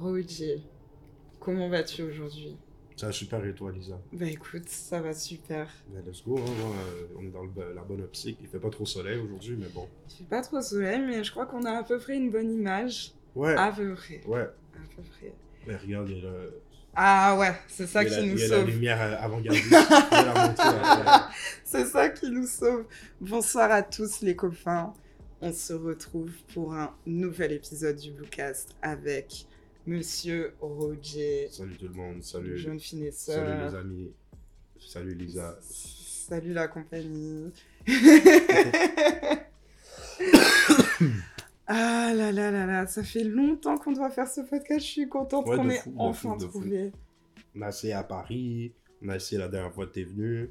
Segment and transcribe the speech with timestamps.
[0.00, 0.62] Roger,
[1.40, 2.56] comment vas-tu aujourd'hui?
[2.96, 4.00] Ça va super et toi, Lisa?
[4.12, 5.68] Bah écoute, ça va super.
[5.88, 6.52] Ben, let's go, hein,
[7.16, 8.38] on est dans le- la bonne optique.
[8.40, 9.88] Il fait pas trop soleil aujourd'hui, mais bon.
[10.10, 12.50] Il fait pas trop soleil, mais je crois qu'on a à peu près une bonne
[12.52, 13.12] image.
[13.36, 14.20] Ouais, À peu près.
[14.26, 14.40] ouais.
[14.42, 15.32] À peu près.
[15.66, 16.60] Ben, regarde, il y a, le-
[16.96, 18.66] Ah ouais, c'est ça qui la, nous il y a la sauve.
[18.70, 19.72] lumière avant-gardiste.
[20.10, 21.32] Après.
[21.64, 22.84] C'est ça qui nous sauve.
[23.20, 24.92] Bonsoir à tous les copains.
[25.40, 29.46] On se retrouve pour un nouvel épisode du Bluecast avec
[29.88, 33.70] Monsieur Roger, Salut tout le monde, salut, jeune salut finesseur.
[33.70, 34.12] les amis,
[34.78, 35.58] salut Lisa.
[35.62, 37.50] Salut la compagnie.
[41.66, 44.80] ah là là là là, ça fait longtemps qu'on doit faire ce podcast.
[44.80, 46.60] Je suis contente Ouais, qu'on ait fou, de enfin fou, de fou.
[46.60, 46.92] trouvé.
[47.56, 50.50] On a essayé à Paris, on a essayé la dernière fois que t'es venu.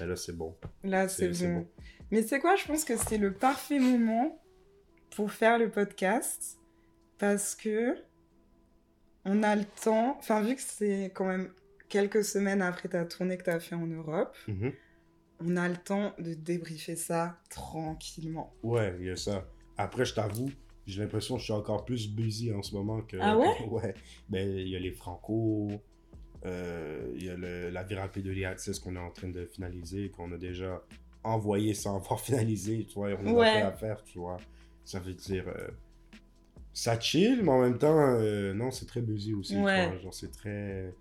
[0.00, 0.54] Mais là, c'est bon.
[0.82, 1.58] Là, c'est C'est- c'est bon.
[1.60, 1.66] bon.
[2.10, 4.40] Mais c'est quoi Je pense que c'est le parfait moment
[5.14, 6.58] pour faire le podcast
[7.18, 7.94] parce que
[9.24, 10.16] on a le temps.
[10.18, 11.50] Enfin, vu que c'est quand même
[11.88, 14.72] quelques semaines après ta tournée que tu as fait en Europe, Mhm.
[15.40, 18.52] on a le temps de débriefer ça tranquillement.
[18.62, 19.46] Ouais, il y a ça.
[19.76, 20.50] Après, je t'avoue,
[20.86, 23.16] j'ai l'impression que je suis encore plus busy en ce moment que.
[23.20, 23.54] Ah ouais?
[23.70, 23.94] Ouais.
[24.28, 25.68] Ben, il y a les Franco,
[26.46, 29.46] euh, il y a le, la Vie rapide de l'e-access qu'on est en train de
[29.46, 30.82] finaliser, qu'on a déjà
[31.22, 33.10] envoyé sans avoir finalisé, tu vois.
[33.10, 33.52] et On a Ouais.
[33.52, 34.36] fait à faire, tu vois.
[34.84, 35.48] Ça veut dire.
[35.48, 35.68] euh,
[36.74, 39.84] ça chill, mais en même temps, euh, non, c'est très busy aussi, Ouais.
[39.84, 39.98] tu vois.
[40.02, 40.92] Genre, c'est très.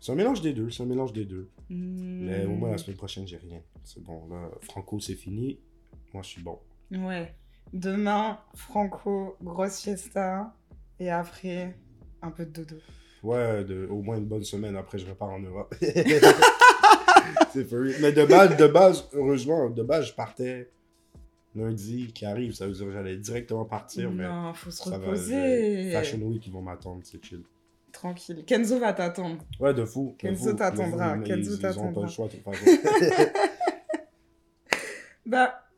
[0.00, 1.48] C'est un mélange des deux, c'est un mélange des deux.
[1.68, 3.60] Mais au moins, la semaine prochaine, j'ai rien.
[3.84, 5.60] C'est bon, là, Franco, c'est fini.
[6.14, 6.58] Moi, je suis bon.
[6.90, 7.34] Ouais.
[7.72, 10.52] Demain, Franco, grosse fiesta.
[10.98, 11.76] Et après,
[12.22, 12.76] un peu de dodo.
[13.22, 15.74] Ouais, de, au moins une bonne semaine après, je repars en Europe.
[17.52, 17.70] c'est.
[18.00, 20.70] Mais de base, de base, heureusement, de base, je partais
[21.54, 22.52] lundi qui arrive.
[22.52, 24.96] Ça veut dire que j'allais directement partir, mais non, faut se va.
[24.98, 25.84] reposer.
[25.84, 27.42] le Fashion Week, ils vont m'attendre, c'est chill.
[27.92, 28.44] Tranquille.
[28.46, 29.44] Kenzo va t'attendre.
[29.58, 30.14] Ouais, de fou.
[30.18, 32.02] Kenzo t'attendra, mais Kenzo ils, ils pas t'attendra.
[32.02, 32.64] le choix, de toute façon.
[35.26, 35.68] Bah,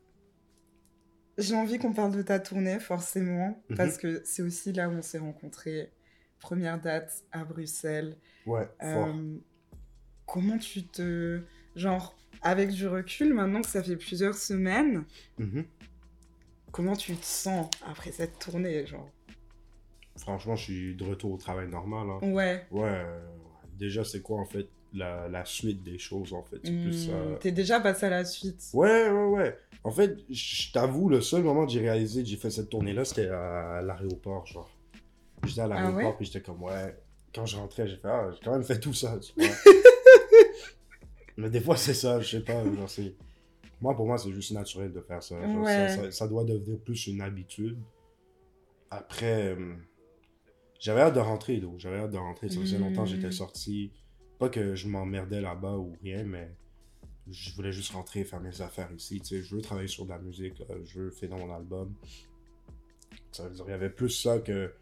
[1.37, 3.77] j'ai envie qu'on parle de ta tournée, forcément, Mhm.
[3.77, 5.91] parce que c'est aussi là où on s'est rencontrés.
[6.39, 8.17] Première date à Bruxelles.
[8.45, 9.07] ouais, fort.
[9.07, 9.37] Euh,
[10.25, 11.41] comment tu te...
[11.75, 15.03] Genre, avec du recul, maintenant que ça fait plusieurs semaines,
[15.39, 15.65] Mhm.
[16.73, 19.07] Comment tu te sens après cette tournée, genre?
[20.17, 22.07] Franchement, je suis de retour au travail normal.
[22.09, 22.19] hein.
[22.33, 22.65] Ouais.
[22.71, 23.19] Ouais, euh,
[23.79, 26.57] déjà, c'est quoi, en fait, la, la suite des choses, en fait?
[26.63, 27.13] C'est plus ça.
[27.13, 28.61] Hmm, T'es déjà passé à la suite.
[28.73, 29.57] Ouais, ouais, ouais.
[29.83, 33.05] En fait, je t'avoue, le seul moment que j'ai réalisé que j'ai fait cette tournée-là,
[33.05, 34.69] c'était à l'aéroport, genre.
[35.45, 36.13] J'étais à l'aéroport, Ah ouais?
[36.17, 36.95] puis j'étais comme, ouais.
[37.33, 39.49] Quand je rentrais, j'ai fait, ah, j'ai quand même fait tout ça, tu vois.
[41.37, 43.15] Mais des fois, c'est ça, je sais pas, genre, c'est...
[43.81, 45.39] Moi, pour moi, c'est juste naturel de faire ça.
[45.41, 45.89] Genre, Ouais.
[45.89, 47.77] ça, ça- ça doit devenir plus une habitude.
[48.91, 49.75] Après, euh,
[50.79, 51.79] j'avais hâte de rentrer, donc.
[51.79, 52.49] J'avais hâte de rentrer.
[52.49, 53.31] Ça faisait longtemps que j'étais Mm.
[53.33, 53.91] sorti.
[54.39, 56.51] Pas que je m'emmerdais là-bas ou rien, mais
[57.29, 59.19] je voulais juste rentrer, faire mes affaires ici.
[59.21, 60.65] Tu sais, je veux travailler sur de la musique, là.
[60.83, 61.93] je veux finir mon album.
[63.31, 64.73] Ça veut dire, il y avait plus ça que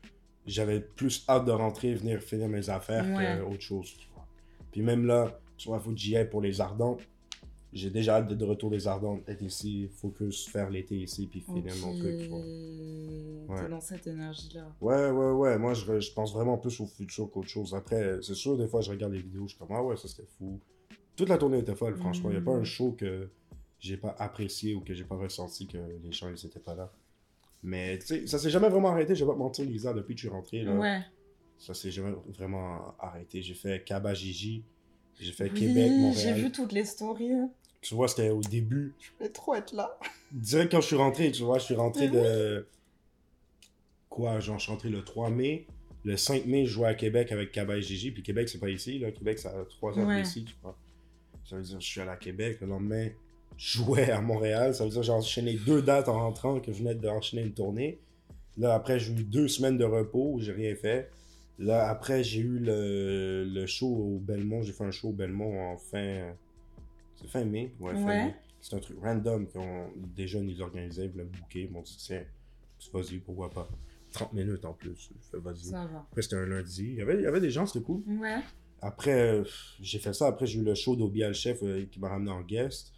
[0.46, 3.40] j'avais plus hâte de rentrer, venir finir mes affaires Ouais.
[3.40, 3.94] qu'autre chose.
[3.97, 4.28] Tu vois.
[4.72, 7.02] Puis même là, tu vois, il faut que j'y aille pour les Ardentes.
[7.74, 11.74] J'ai déjà hâte de retour des Ardentes, être ici, focus, faire l'été ici, puis finir
[11.82, 12.18] mon truc.
[12.20, 12.40] Tu vois.
[13.56, 13.70] Ouais.
[13.70, 14.74] dans cette énergie-là.
[14.82, 15.58] Ouais, ouais, ouais.
[15.58, 17.74] Moi, je, je pense vraiment plus au futur qu'autre chose.
[17.74, 20.08] Après, c'est sûr, des fois, je regarde les vidéos, je suis comme, ah ouais, ça
[20.09, 20.59] c'était fou.
[21.16, 22.30] Toute la tournée était folle, franchement.
[22.30, 22.62] Il n'y a pas Mm.
[22.62, 23.30] un show que
[23.80, 26.92] j'ai pas apprécié ou que j'ai pas ressenti que les gens, ils étaient pas là.
[27.64, 30.16] Mais, tu sais, ça s'est jamais vraiment arrêté, je vais pas te mentir, Lisa, depuis
[30.16, 30.76] que je suis rentré, là.
[30.76, 31.00] Ouais.
[31.58, 33.42] Ça s'est jamais vraiment arrêté.
[33.44, 34.64] J'ai fait Kabajiji,
[35.20, 36.40] j'ai fait Oui, Québec, j'ai Montréal.
[36.40, 37.32] vu toutes les stories.
[37.81, 38.94] Tu vois, c'était au début.
[39.00, 39.97] Je voulais trop être là.
[40.31, 42.14] Direct quand je suis rentré, tu vois, je suis rentré Mhm.
[42.14, 42.68] de.
[44.09, 45.66] Quoi, genre, je suis rentré le 3 mai.
[46.03, 48.12] Le 5 mai, je jouais à Québec avec Cabaye Gigi.
[48.12, 49.12] Puis Québec, c'est pas ici, là.
[49.12, 50.22] Québec, c'est à 3 heures Ouais.
[50.22, 50.78] d'ici, tu vois.
[51.44, 52.58] Ça veut dire, je suis allé à Québec.
[52.62, 53.09] Le lendemain,
[53.58, 54.75] je jouais à Montréal.
[54.75, 58.00] Ça veut dire, j'ai enchaîné deux dates en rentrant que je venais d'enchaîner une tournée.
[58.58, 61.09] Là, après, j'ai eu deux semaines de repos, j'ai rien fait.
[61.58, 64.61] Là, après, j'ai eu le, le show au Belmont.
[64.61, 66.34] J'ai fait un show au Belmont en fin.
[67.22, 67.73] C'est fin mai?
[67.79, 68.26] Ouais, fin Ouais.
[68.26, 68.35] mai.
[68.59, 71.82] C'est un truc random qu'on des jeunes ils organisaient, ils voulaient me booker, ils m'ont
[71.82, 72.23] dit tiens,
[72.94, 73.68] vas-y, pourquoi pas.
[74.12, 75.09] 30 minutes en plus.
[75.34, 75.66] Vas-y.
[75.66, 76.06] Ça va.
[76.12, 76.84] Après c'était un lundi.
[76.90, 78.03] Il y avait, il y avait des gens, c'était cool.
[78.08, 78.40] Ouais.
[78.82, 79.44] Après, euh,
[79.79, 80.28] j'ai fait ça.
[80.28, 82.91] Après, j'ai eu le show d'Obi le chef euh, qui m'a ramené en guest.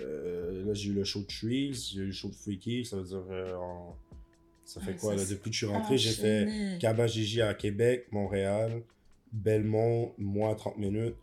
[0.00, 2.84] Euh, là, j'ai eu le show de Trees, j'ai eu le show de Freaky.
[2.84, 3.22] Ça veut dire.
[3.30, 3.94] euh, en-
[4.64, 6.78] Ça fait Ouais, quoi ça là Depuis que je suis rentré, j'ai fait.
[6.80, 8.82] Kabajiji à Québec, Montréal,
[9.32, 11.16] Belmont, moi 30 minutes,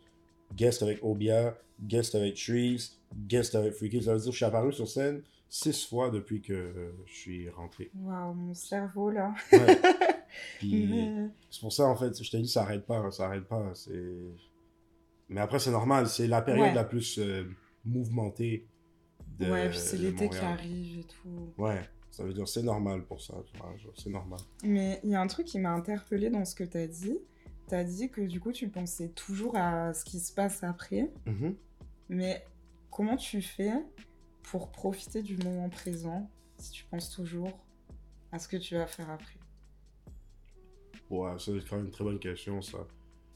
[0.54, 4.02] guest avec Obia, guest avec Trees, guest avec Freaky.
[4.02, 7.14] Ça veut dire que je suis apparu sur scène six fois depuis que euh, je
[7.14, 7.90] suis rentré.
[7.94, 9.32] Waouh, mon cerveau là.
[9.52, 9.80] Ouais.
[10.58, 13.44] Puis Mais- c'est pour ça, en fait, je t'ai dit, ça arrête pas, ça arrête
[13.46, 13.70] pas.
[13.74, 14.12] C'est...
[15.28, 16.74] Mais après, c'est normal, c'est la période Ouais.
[16.74, 17.44] la plus euh,
[17.84, 18.66] mouvementée
[19.38, 21.52] de ouais, puis c'est l'été qui arrive et tout.
[21.58, 21.80] Ouais,
[22.10, 23.34] ça veut dire c'est normal pour ça,
[23.96, 24.38] c'est normal.
[24.64, 27.18] Mais il y a un truc qui m'a interpellée dans ce que tu as dit.
[27.68, 31.10] Tu as dit que du coup, tu pensais toujours à ce qui se passe après.
[31.26, 31.54] Mhm.
[32.08, 32.44] Mais
[32.90, 33.72] comment tu fais
[34.42, 37.50] pour profiter du moment présent si tu penses toujours
[38.32, 39.38] à ce que tu vas faire après?
[41.10, 42.78] Ouais, ça, c'est quand même une très bonne question, ça.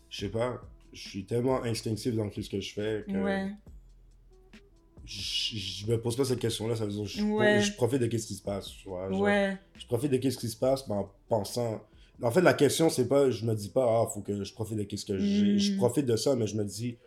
[0.09, 0.61] Je sais pas,
[0.93, 3.53] je suis tellement instinctif dans ce que je fais que Ouais,
[5.05, 7.61] je, je me pose pas cette question-là, ça veut dire je, Ouais.
[7.61, 9.11] je profite de ce qui se passe, tu vois.
[9.11, 11.85] genre, ouais, Je profite de ce qui se passe mais en pensant...
[12.23, 14.77] En fait, la question, c'est pas, je me dis pas, ah, faut que je profite
[14.77, 15.59] de ce que j'ai.
[15.59, 16.99] Je profite de ça, mais je me dis,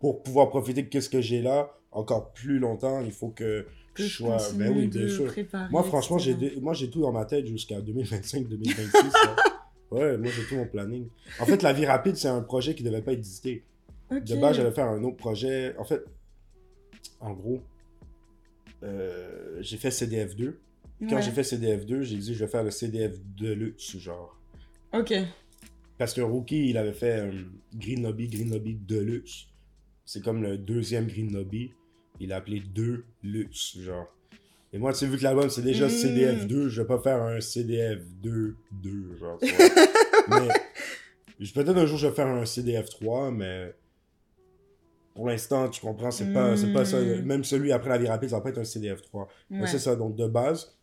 [0.00, 4.02] pour pouvoir profiter de ce que j'ai là, encore plus longtemps, il faut que, que
[4.02, 4.36] je sois...
[4.54, 5.26] Ben oui, de bien sûr.
[5.26, 5.70] préparer.
[5.70, 8.92] Moi, franchement, j'ai moi, j'ai tout dans ma tête jusqu'à 2025-2026.
[9.12, 9.36] là.
[9.90, 11.08] Ouais, moi, j'ai tout mon planning.
[11.40, 13.64] En fait, La Vie Rapide, c'est un projet qui devait pas exister.
[14.10, 14.22] Ok.
[14.22, 15.74] De base, j'allais faire un autre projet.
[15.78, 16.04] En fait,
[17.20, 17.62] en gros,
[18.82, 20.54] euh, j'ai fait CDF2.
[21.08, 21.22] Quand Ouais.
[21.22, 24.36] j'ai fait CDF2, j'ai dit, je vais faire le CDF Deluxe, genre.
[24.92, 25.14] Ok.
[25.96, 27.32] Parce que Rookie, il avait fait euh,
[27.74, 29.46] Green Lobby, Green Lobby Deluxe.
[30.10, 31.70] C'est comme le deuxième Green Lobby.
[32.18, 34.06] Il l'a appelé Deluxe, genre.
[34.72, 35.90] Et moi, tu sais, vu que l'album c'est déjà Mm.
[35.90, 39.38] CDF2, je vais pas faire un CDF2, 2, genre.
[40.28, 40.48] mais
[41.54, 43.74] peut-être un jour je vais faire un CDF3, mais
[45.14, 47.00] pour l'instant, tu comprends, c'est pas, c'est pas ça.
[47.00, 47.22] Mm.
[47.26, 49.26] Même celui après la vie rapide, ça va pas être un CDF3.
[49.50, 49.66] Mais Ouais.
[49.66, 50.74] c'est ça, donc de base,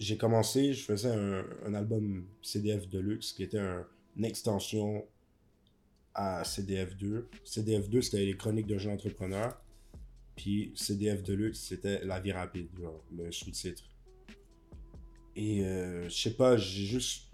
[0.00, 3.86] j'ai commencé, je faisais un, un album CDF Deluxe qui était un-
[4.16, 5.04] une extension
[6.14, 7.24] à CDF2.
[7.44, 9.60] CDF2, c'était les chroniques de jeunes entrepreneurs.
[10.36, 13.84] Puis CDF Deluxe, c'était La vie rapide, genre, le sous-titre.
[15.36, 17.30] Et euh, je sais pas, j'ai juste.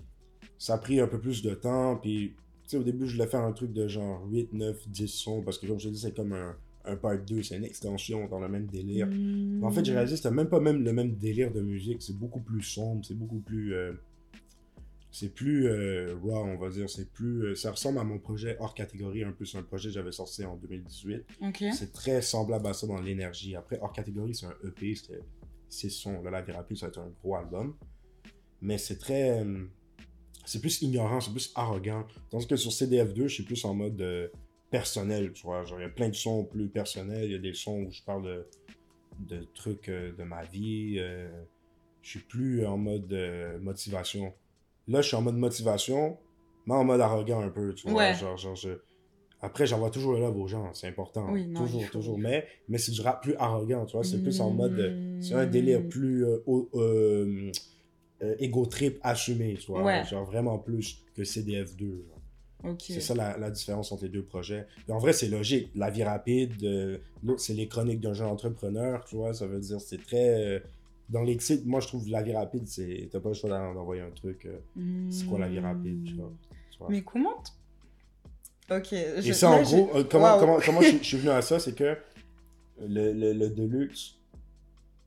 [0.59, 1.97] Ça a pris un peu plus de temps.
[1.97, 2.35] Puis,
[2.65, 5.43] tu sais, au début, je voulais faire un truc de genre 8, 9, 10 sons.
[5.43, 8.29] Parce que, comme je te dis, c'est comme un, un part 2, c'est une extension
[8.29, 9.07] dans le même délire.
[9.07, 9.61] Mm.
[9.61, 12.03] Mais En fait, j'ai réalisé que c'était même pas même le même délire de musique.
[12.03, 13.75] C'est beaucoup plus sombre, c'est beaucoup plus.
[13.75, 13.93] euh,
[15.13, 16.89] c'est plus euh, raw, on va dire.
[16.89, 17.43] C'est plus.
[17.47, 19.45] euh, ça ressemble à mon projet hors catégorie, un peu.
[19.45, 21.25] C'est un projet que j'avais sorti en 2018.
[21.43, 21.65] Ok.
[21.75, 23.57] C'est très semblable à ça dans l'énergie.
[23.57, 25.21] Après, hors catégorie, c'est un EP, c'était
[25.69, 26.23] six sons.
[26.23, 27.75] Là, la vie rapide, ça va être un gros album.
[28.61, 29.41] Mais c'est très.
[29.45, 29.65] euh,
[30.45, 32.07] c'est plus ignorant, c'est plus arrogant.
[32.31, 34.29] Tandis que sur CDF2, je suis plus en mode euh,
[34.71, 35.65] personnel, tu vois.
[35.65, 37.25] Genre, il y a plein de sons plus personnels.
[37.25, 38.47] Il y a des sons où je parle de,
[39.37, 40.97] de trucs euh, de ma vie.
[40.99, 41.29] euh,
[42.03, 44.33] je suis plus en mode euh, motivation.
[44.91, 46.19] Là, je suis en mode motivation,
[46.67, 47.99] mais en mode arrogant un peu, tu vois.
[48.01, 48.15] Ouais.
[48.15, 48.71] Genre, genre, je...
[49.43, 51.27] Après, j'envoie toujours le love aux gens, c'est important.
[51.33, 52.19] Oui, non, toujours, faut- toujours.
[52.19, 54.05] Mais, mais c'est du rap plus arrogant, tu vois.
[54.05, 54.79] C'est plus en mode.
[54.79, 55.23] euh, Mm.
[55.23, 56.39] C'est un délire plus euh,
[56.75, 57.51] euh,
[58.23, 59.83] euh, ego trip assumé, tu vois.
[59.83, 60.05] Ouais.
[60.05, 61.79] Genre vraiment plus que CDF2.
[62.07, 62.73] genre.
[62.73, 62.83] Ok.
[62.83, 64.67] C'est ça la, la différence entre les deux projets.
[64.87, 65.71] Et en vrai, c'est logique.
[65.75, 69.33] La vie rapide, euh, l'autre, c'est les chroniques d'un jeune entrepreneur, tu vois.
[69.33, 70.63] Ça veut dire, c'est très.
[71.11, 73.09] Dans les titres, moi, je trouve la vie rapide, c'est.
[73.13, 74.47] T'as pas le choix d'en- d'envoyer un truc.
[74.47, 76.33] euh, c'est quoi la vie rapide, tu vois.
[76.71, 76.89] tu vois.
[76.89, 77.43] Mais comment
[78.71, 78.93] Ok.
[78.93, 81.43] Et je- ça, en là, gros, euh, comment, comment, comment je, je suis venu à
[81.43, 81.97] ça, c'est que
[82.81, 84.15] le, le, le Deluxe,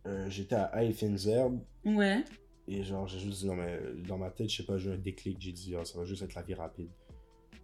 [0.06, 2.24] euh, j'étais à Eiffelzerbe, Ouais.
[2.68, 4.94] et genre, j'ai juste dit, non, mais dans ma tête, je sais pas, j'ai eu
[4.94, 6.90] un déclic, j'ai dit, ah, ça va juste être la vie rapide.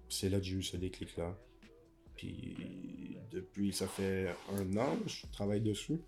[0.08, 1.38] C'est là que j'ai eu ce déclic-là.
[2.16, 2.56] Puis
[3.32, 6.02] depuis, ça fait un an, je travaille dessus.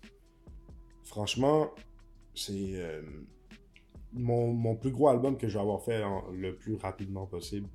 [1.04, 1.70] Franchement,
[2.34, 3.02] c'est euh,
[4.12, 7.68] mon, mon plus gros album que je vais avoir fait en- le plus rapidement possible.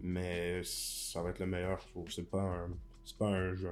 [0.00, 2.10] Mais ça va être le meilleur, je trouve.
[2.10, 2.68] C'est pas un.
[3.04, 3.68] C'est pas un jeu.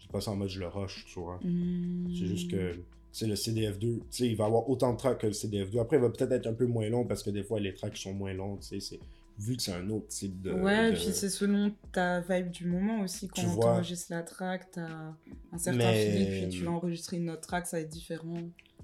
[0.00, 1.38] C'est pas ça en mode je le rush, tu vois.
[1.42, 2.78] C'est juste que.
[3.12, 5.78] Sais, le CDF2, tu sais, il va avoir autant de tracks que le CDF2.
[5.80, 7.96] Après, il va peut-être être un peu moins long parce que des fois, les tracks
[7.96, 8.80] sont moins longs, tu sais.
[8.80, 9.00] c'est-
[9.38, 10.52] Vu que c'est un autre type de.
[10.52, 13.26] ouais, de- puis c'est selon ta vibe du moment aussi.
[13.28, 13.72] Quand Tu tu vois.
[13.74, 15.12] enregistres la track, t'as
[15.52, 18.34] un certain Mais- feeling, puis tu vas enregistrer une autre track, ça va être différent.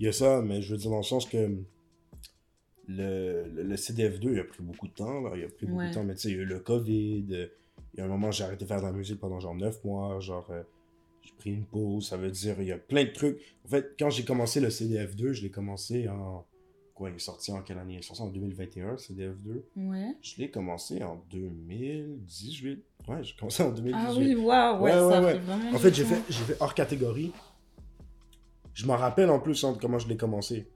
[0.00, 1.36] Il y a ça, mais je veux dire dans le sens que
[2.88, 5.32] le, le, le CDF2, il a pris beaucoup de temps, là.
[5.36, 7.26] Il a pris beaucoup de temps, mais tu sais, il y a eu le COVID.
[7.32, 7.46] euh,
[7.94, 9.84] Il y a un moment, j'ai arrêté de faire de la musique pendant genre 9
[9.84, 10.18] mois.
[10.20, 10.62] Genre, euh,
[11.22, 12.08] j'ai pris une pause.
[12.08, 13.38] Ça veut dire, il y a plein de trucs.
[13.64, 16.44] En fait, quand j'ai commencé le CDF2, je l'ai commencé en.
[16.94, 17.94] Quoi, il est sorti en quelle année?
[17.94, 19.62] Il est sorti en 2021, CDF2.
[19.76, 20.14] Ouais.
[20.22, 22.82] Je l'ai commencé en 2018.
[23.08, 23.94] Ouais, j'ai commencé en 2018.
[23.94, 26.74] Ah oui, waouh, ouais, Ouais, ça ouais, vraiment En fait, j'ai fait, j'ai fait hors
[26.74, 27.32] catégorie.
[28.80, 30.66] Je m'en rappelle en plus hein, de comment je l'ai commencé.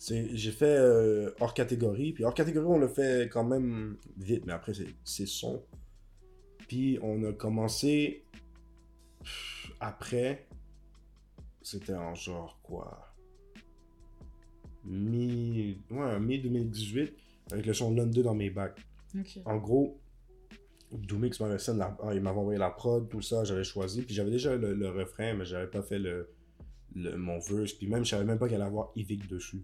[0.00, 2.12] J'ai fait euh, hors catégorie.
[2.12, 4.44] Puis hors catégorie, on le fait quand même vite.
[4.46, 4.72] Mais après,
[5.04, 5.62] c'est, son.
[6.66, 8.24] Puis on a commencé
[9.20, 10.48] pff, après.
[11.62, 13.14] C'était en genre quoi?
[14.84, 15.78] Mi.
[15.88, 17.12] Ouais, mi 2018.
[17.52, 18.84] Avec le son London dans mes bacs.
[19.44, 20.00] En gros,
[20.90, 24.02] Doomix il m'avait envoyé la prod, tout ça, j'avais choisi.
[24.02, 26.28] Puis j'avais déjà le, le refrain, mais j'avais pas fait le,
[26.94, 27.72] le- mon verse.
[27.72, 29.62] Puis même, je savais même pas qu'il allait avoir Yvick dessus.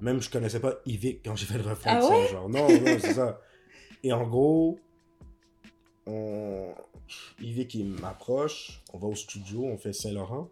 [0.00, 2.32] Même, je connaissais pas Yvick quand j'ai fait le refrain Ah de ça.
[2.32, 3.40] Genre, non, non, c'est ça.
[4.02, 4.78] Et en gros,
[6.06, 6.74] on...
[7.40, 10.48] Yvick, il m'approche, on va au studio, on fait Saint-Laurent.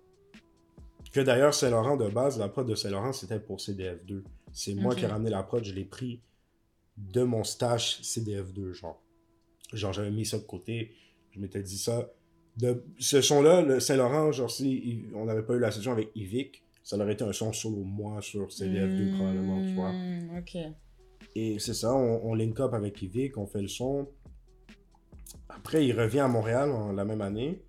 [1.12, 4.22] Que d'ailleurs, Saint-Laurent, de base, la prod de Saint-Laurent, c'était pour CDF2.
[4.52, 6.20] C'est moi qui ai ramené la prod, je l'ai pris
[6.96, 9.00] de mon stage CDF2, genre.
[9.72, 10.92] Genre, j'avais mis ça de côté,
[11.30, 12.10] je m'étais dit ça.
[12.58, 12.84] De...
[12.98, 16.96] Ce son-là, le Saint-Laurent, genre, si on n'avait pas eu la session avec Yvick, ça
[16.96, 19.92] aurait été un son solo moi sur CDF2, probablement, tu vois.
[19.92, 20.56] Hmm, Ok.
[21.36, 24.08] Et c'est ça, on, on link up avec Yvick, on fait le son.
[25.48, 27.62] Après, il revient à Montréal en, la même année.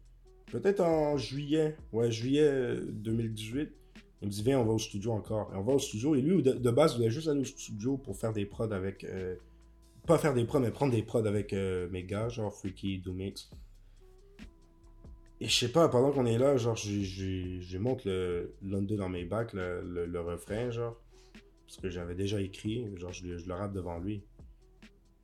[0.51, 1.75] Peut-être en juillet.
[1.91, 3.69] Ouais, juillet euh, 2018.
[4.21, 5.51] Il me dit, viens, on va au studio encore.
[5.53, 6.15] Et on va au studio.
[6.15, 8.71] Et lui, de, de base, il voulait juste aller au studio pour faire des prods
[8.71, 9.03] avec.
[9.03, 9.35] euh,
[10.07, 13.49] pas faire des prods, mais prendre des prods avec euh, mes gars, genre Freaky, Doomix.
[15.41, 19.23] Et je sais pas, pendant qu'on est là, genre, j'ai monte le London dans mes
[19.23, 20.99] bacs, le, le- le refrain, genre.
[21.65, 24.23] Parce que j'avais déjà écrit, genre, je, le- je le rappe devant lui.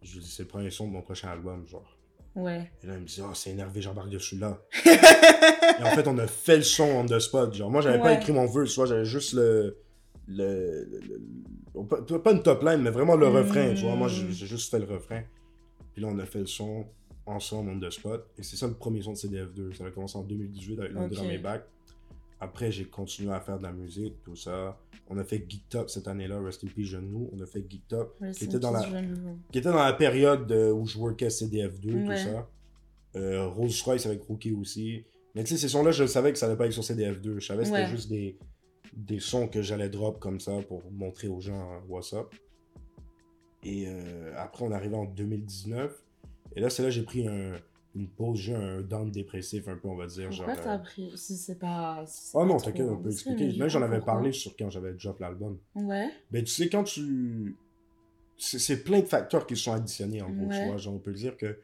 [0.02, 1.98] Je lui dis, c'est le premier son de mon prochain album, genre.
[2.36, 2.70] Ouais.
[2.84, 4.62] Et là, il me dit, oh, c'est énervé, j'embarque dessus là.
[4.86, 7.54] Et en fait, on a fait le son on the spot.
[7.54, 9.78] Genre, moi, j'avais pas écrit mon tu vois, j'avais juste le.
[10.28, 10.88] le,
[11.90, 13.36] pas, pas une top line, mais vraiment le Mm.
[13.36, 13.96] refrain, tu vois.
[13.96, 15.24] Moi, j'ai juste fait le refrain.
[15.94, 16.86] Puis là, on a fait le son
[17.26, 18.28] ensemble on the spot.
[18.38, 19.74] Et c'est ça le premier son de CDF2.
[19.76, 21.14] Ça a commencé en 2018 avec l'un Ok.
[21.14, 21.66] dans mes bacs.
[22.40, 24.78] Après, j'ai continué à faire de la musique, tout ça.
[25.08, 27.88] On a fait Geek Top cette année-là, Rest in Peace Jeune On a fait Geek
[27.88, 28.82] Top qui était dans la
[29.52, 32.16] qui était dans la période où je workais CDF2, Ouais.
[32.16, 32.50] tout ça.
[33.16, 35.06] Euh, Rose Royce avec Rookie aussi.
[35.34, 37.40] Mais tu sais, ces sons-là, je savais que ça allait pas être sur CDF2.
[37.40, 38.38] Je savais que c'était juste des,
[38.94, 42.34] des sons que j'allais drop comme ça pour montrer aux gens euh, what's up.
[43.64, 46.04] Et euh, après, on est arrivé en 2019.
[46.56, 47.60] Et là, c'est là que j'ai pris un-
[47.96, 50.28] une pause, j'ai un down dépressif un peu, on va dire.
[50.30, 52.04] Pourquoi genre, t'as euh, pris Si c'est pas.
[52.08, 53.48] si Oh pas non, t'inquiète, on peut expliquer.
[53.48, 55.58] mais Même j'en avais parlé sur quand j'avais drop l'album.
[55.76, 56.10] Ouais.
[56.32, 57.56] Ben, tu sais, quand tu.
[58.38, 60.60] C'est c'est plein de facteurs qui se sont additionnés, en gros, Ouais.
[60.60, 60.76] tu vois.
[60.78, 61.58] Genre, on peut dire que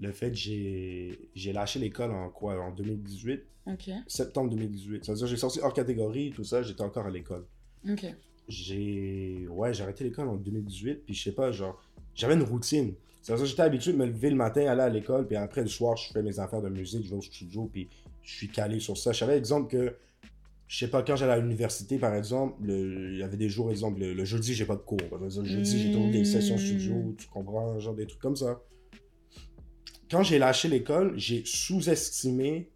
[0.00, 3.90] le fait que j'ai j'ai lâché l'école en quoi En 2018, Ok.
[4.08, 5.04] septembre 2018.
[5.04, 7.46] Ça veut dire que j'ai sorti hors catégorie, tout ça, j'étais encore à l'école.
[7.88, 8.04] Ok.
[8.48, 9.46] J'ai.
[9.50, 11.80] Ouais, j'ai arrêté l'école en 2018, puis je sais pas, genre,
[12.14, 12.94] j'avais une routine.
[13.26, 15.34] Ça veut dire que j'étais habitué de me lever le matin, aller à l'école, puis
[15.36, 17.88] après le soir, je fais mes affaires de musique, je vais au studio, puis
[18.22, 19.10] je suis calé sur ça.
[19.10, 19.96] Je savais, exemple, que
[20.68, 23.70] je sais pas, quand j'allais à l'université, par exemple, le- il y avait des jours,
[23.72, 24.98] exemple, le, le jeudi, j'ai pas de cours.
[25.00, 28.36] Ça dire, le jeudi, j'ai toujours des sessions studio, tu comprends, genre des trucs comme
[28.36, 28.60] ça.
[30.08, 32.70] Quand j'ai lâché l'école, j'ai sous-estimé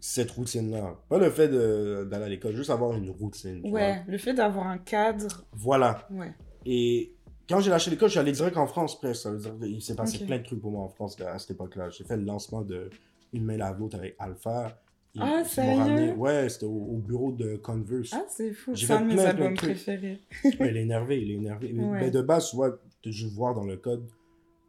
[0.00, 1.00] cette routine-là.
[1.08, 3.60] Pas le fait d'aller à l'école, juste avoir une routine.
[3.60, 3.70] vois.
[3.70, 5.44] Ouais, le fait d'avoir un cadre.
[5.52, 6.08] Voilà.
[6.10, 6.32] Ouais.
[6.64, 7.12] Et
[7.48, 9.22] quand j'ai lâché l'école, je suis allé direct en France presque.
[9.22, 11.52] Ça veut dire qu'il s'est passé plein de trucs pour moi en France à cette
[11.52, 11.90] époque-là.
[11.90, 12.90] J'ai fait le lancement de
[13.32, 14.80] Une main lave l'autre avec Alpha.
[15.14, 18.10] Ils- Ah, ils sérieux ramené- Ouais, c'était au, au bureau de Converse.
[18.12, 18.74] Ah, c'est fou.
[18.76, 20.20] C'est un de mes de albums préférés.
[20.44, 21.72] Ouais, il est énervé, il est énervé.
[21.72, 22.00] Mais- Ouais.
[22.02, 24.06] Mais de base, tu vois, tu juste voir dans le code,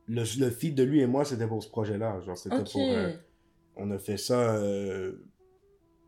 [0.07, 2.19] le, le feed de lui et moi, c'était pour ce projet-là.
[2.21, 2.81] Genre, c'était pour.
[2.81, 3.11] euh,
[3.75, 4.55] on a fait ça.
[4.55, 5.13] euh,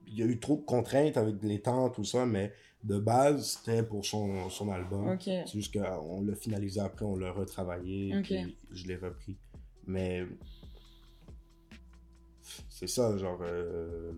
[0.07, 2.51] Il y a eu trop de contraintes avec les temps, tout ça, mais
[2.83, 5.09] de base, c'était pour son, son album.
[5.09, 5.23] Ok.
[5.23, 9.37] C'est juste qu'on l'a finalisé après, on l'a retravaillé, puis je l'ai repris.
[9.85, 10.25] Mais
[12.69, 14.11] c'est ça, genre, euh,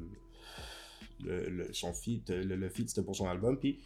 [1.24, 3.80] le, le- son feat, le, le feat c'était pour son album, puis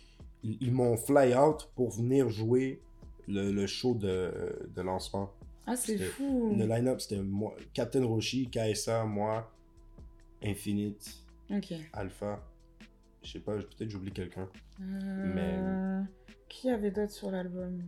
[0.43, 2.81] ils, ils m'ont fly out pour venir jouer
[3.27, 5.31] le, le show de, de lancement.
[5.67, 6.55] Ah, c'est fou.
[6.57, 9.51] Le line-up c'était moi, Captain Roshi, KSA, moi,
[10.43, 11.23] Infinite.
[11.93, 12.43] Alpha.
[13.25, 14.47] Je sais pas, peut-être j'oublie quelqu'un.
[14.81, 16.01] Euh,
[16.47, 17.81] Qui avait d'autres sur l'album?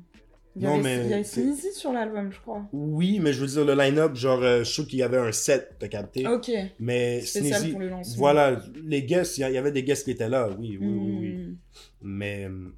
[0.55, 2.67] Il y Non, avait- mais Il y c'est- Sneezy sur l'album, je crois.
[2.73, 5.31] Oui, mais je veux dire, le line-up, genre, euh, je sûr qu'il y avait un
[5.31, 6.27] set, t'as capté.
[6.27, 6.49] Ok.
[6.79, 8.17] Mais Spécial Sneezy, pour le lancement.
[8.17, 11.17] voilà, les guests, il y a- avait des guests qui étaient là, oui, oui, oui,
[11.19, 11.35] oui.
[11.35, 11.55] Hmm,
[12.01, 12.69] Mais, euh,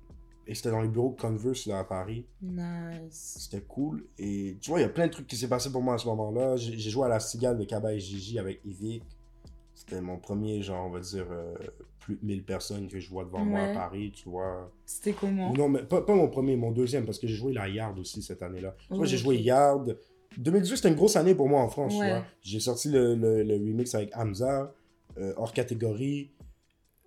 [0.46, 2.26] et c'était dans les bureaux Converse, là, à Paris.
[2.42, 3.38] Nice.
[3.40, 4.04] C'était cool.
[4.18, 5.98] Et tu vois, il y a plein de trucs qui s'est passé pour moi à
[5.98, 6.58] ce moment-là.
[6.58, 9.04] J'ai j'ai joué à la cigale de Kaba et Gigi avec Yvick.
[9.80, 11.54] C'était mon premier, genre, on va dire, euh,
[12.00, 14.70] plus de 1000 personnes que je vois devant moi à Paris, tu vois.
[14.86, 15.54] C'était comment?
[15.56, 18.22] Non, mais pas, pas mon premier, mon deuxième, parce que j'ai joué la Yard aussi
[18.22, 18.76] cette année-là.
[18.78, 19.24] Tu vois, Oh, j'ai ok.
[19.24, 19.98] joué Yard.
[20.38, 22.26] 2018, c'était une grosse année pour moi en France, tu vois.
[22.42, 24.74] J'ai sorti le, le- le remix avec Hamza,
[25.18, 26.32] euh, hors catégorie.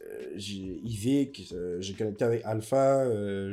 [0.04, 3.52] Euh, j'ai Yvick, j'ai connecté avec Alpha, euh,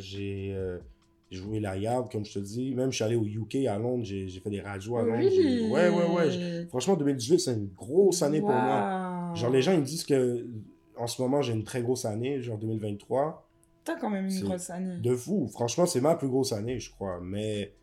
[1.29, 2.73] j'ai joué la Yard, comme je te dis.
[2.73, 5.17] Même, je suis allé au UK, à Londres, j'ai j'ai fait des radios à Londres.
[5.17, 5.69] Really?
[5.69, 6.65] Ouais, ouais, ouais.
[6.69, 9.33] Franchement, 2018, c'est une grosse année pour moi.
[9.35, 10.45] Genre, les gens, ils me disent que
[10.97, 13.47] en ce moment, j'ai une très grosse année, genre 2023.
[13.85, 14.97] T'as quand même une grosse année.
[14.97, 15.47] De fou.
[15.47, 17.19] Franchement, c'est ma plus grosse année, je crois.
[17.23, 17.73] Mais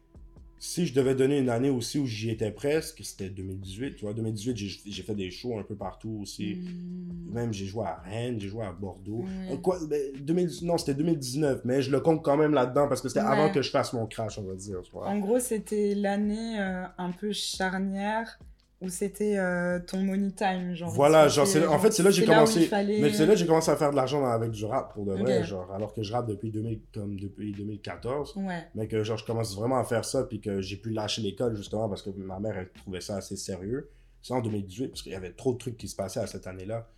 [0.58, 3.96] si je devais donner une année aussi où j'y étais presque, c'était 2018.
[3.96, 6.54] Tu vois, 2018, j'ai- fait des shows un peu partout aussi.
[6.56, 7.32] Hmm.
[7.34, 9.24] Même j'ai joué à Rennes, j'ai joué à Bordeaux.
[9.50, 13.00] Euh, Quoi, ben, 2000 non, c'était 2019, mais je le compte quand même là-dedans parce
[13.00, 13.26] que c'était Ouais.
[13.26, 14.80] avant que je fasse mon crash, on va dire.
[14.82, 15.06] Tu vois.
[15.08, 18.38] En gros, c'était l'année euh, un peu charnière
[18.82, 20.74] où c'était euh, ton money time.
[20.74, 23.34] Genre, Voilà, genre, c'est- en fait, c'est là que j'ai commencé- fallait- Mais c'est là
[23.34, 26.02] j'ai commencé à faire de l'argent avec du rap pour de vrai, genre, alors que
[26.02, 28.34] je rappe depuis, 2000, comme depuis 2014.
[28.36, 28.64] Ouais.
[28.74, 31.56] Mais que genre, je commence vraiment à faire ça, puis que j'ai pu lâcher l'école
[31.56, 33.88] justement parce que ma mère, elle trouvait ça assez sérieux.
[34.22, 36.46] C'est en 2018, parce qu'il y avait trop de trucs qui se passaient à cette
[36.46, 36.88] année-là.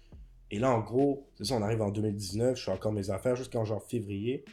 [0.51, 3.37] Et là, en gros, c'est ça, on arrive en 2019, je fais encore mes affaires
[3.37, 4.45] jusqu'en genre février.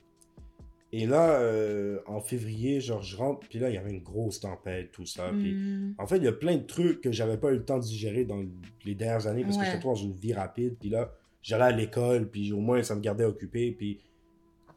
[0.98, 4.40] Et là, euh, en février, genre, je rentre, puis là, il y avait une grosse
[4.40, 5.30] tempête, tout ça.
[5.38, 5.94] Puis Hmm.
[5.98, 7.84] en fait, il y a plein de trucs que j'avais pas eu le temps de
[7.84, 8.42] digérer dans
[8.86, 9.64] les dernières années parce Ouais.
[9.64, 10.78] que j'étais trop dans une vie rapide.
[10.80, 11.12] Puis là,
[11.42, 14.00] j'allais à l'école, puis au moins ça me gardait occupé, puis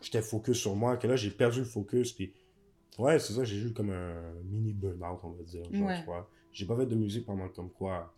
[0.00, 0.96] j'étais focus sur moi.
[0.96, 2.32] Que là, j'ai perdu le focus, puis
[2.98, 5.62] ouais, c'est ça, j'ai eu comme un mini burn-out, on va dire.
[5.72, 6.04] Genre, Ouais.
[6.50, 8.12] J'ai pas fait de musique pendant comme quoi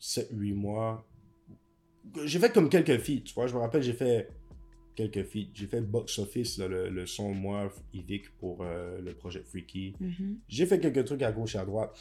[0.00, 1.06] 7-8 mois.
[2.24, 3.46] J'ai fait comme quelques feats, tu vois.
[3.46, 4.28] Je me rappelle, j'ai fait
[4.94, 5.50] quelques feats.
[5.54, 9.94] J'ai fait Box Office, là, le, le son, moi, Yvick, pour euh, le projet Freaky.
[10.00, 10.38] Mhm.
[10.48, 11.98] J'ai fait quelques trucs à gauche et à droite,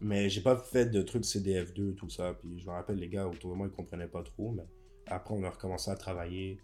[0.00, 2.34] mais j'ai pas fait de trucs CDF2, tout ça.
[2.40, 4.64] Puis je me rappelle, les gars autour de moi, ils comprenaient pas trop, mais
[5.06, 6.58] après, on a recommencé à travailler.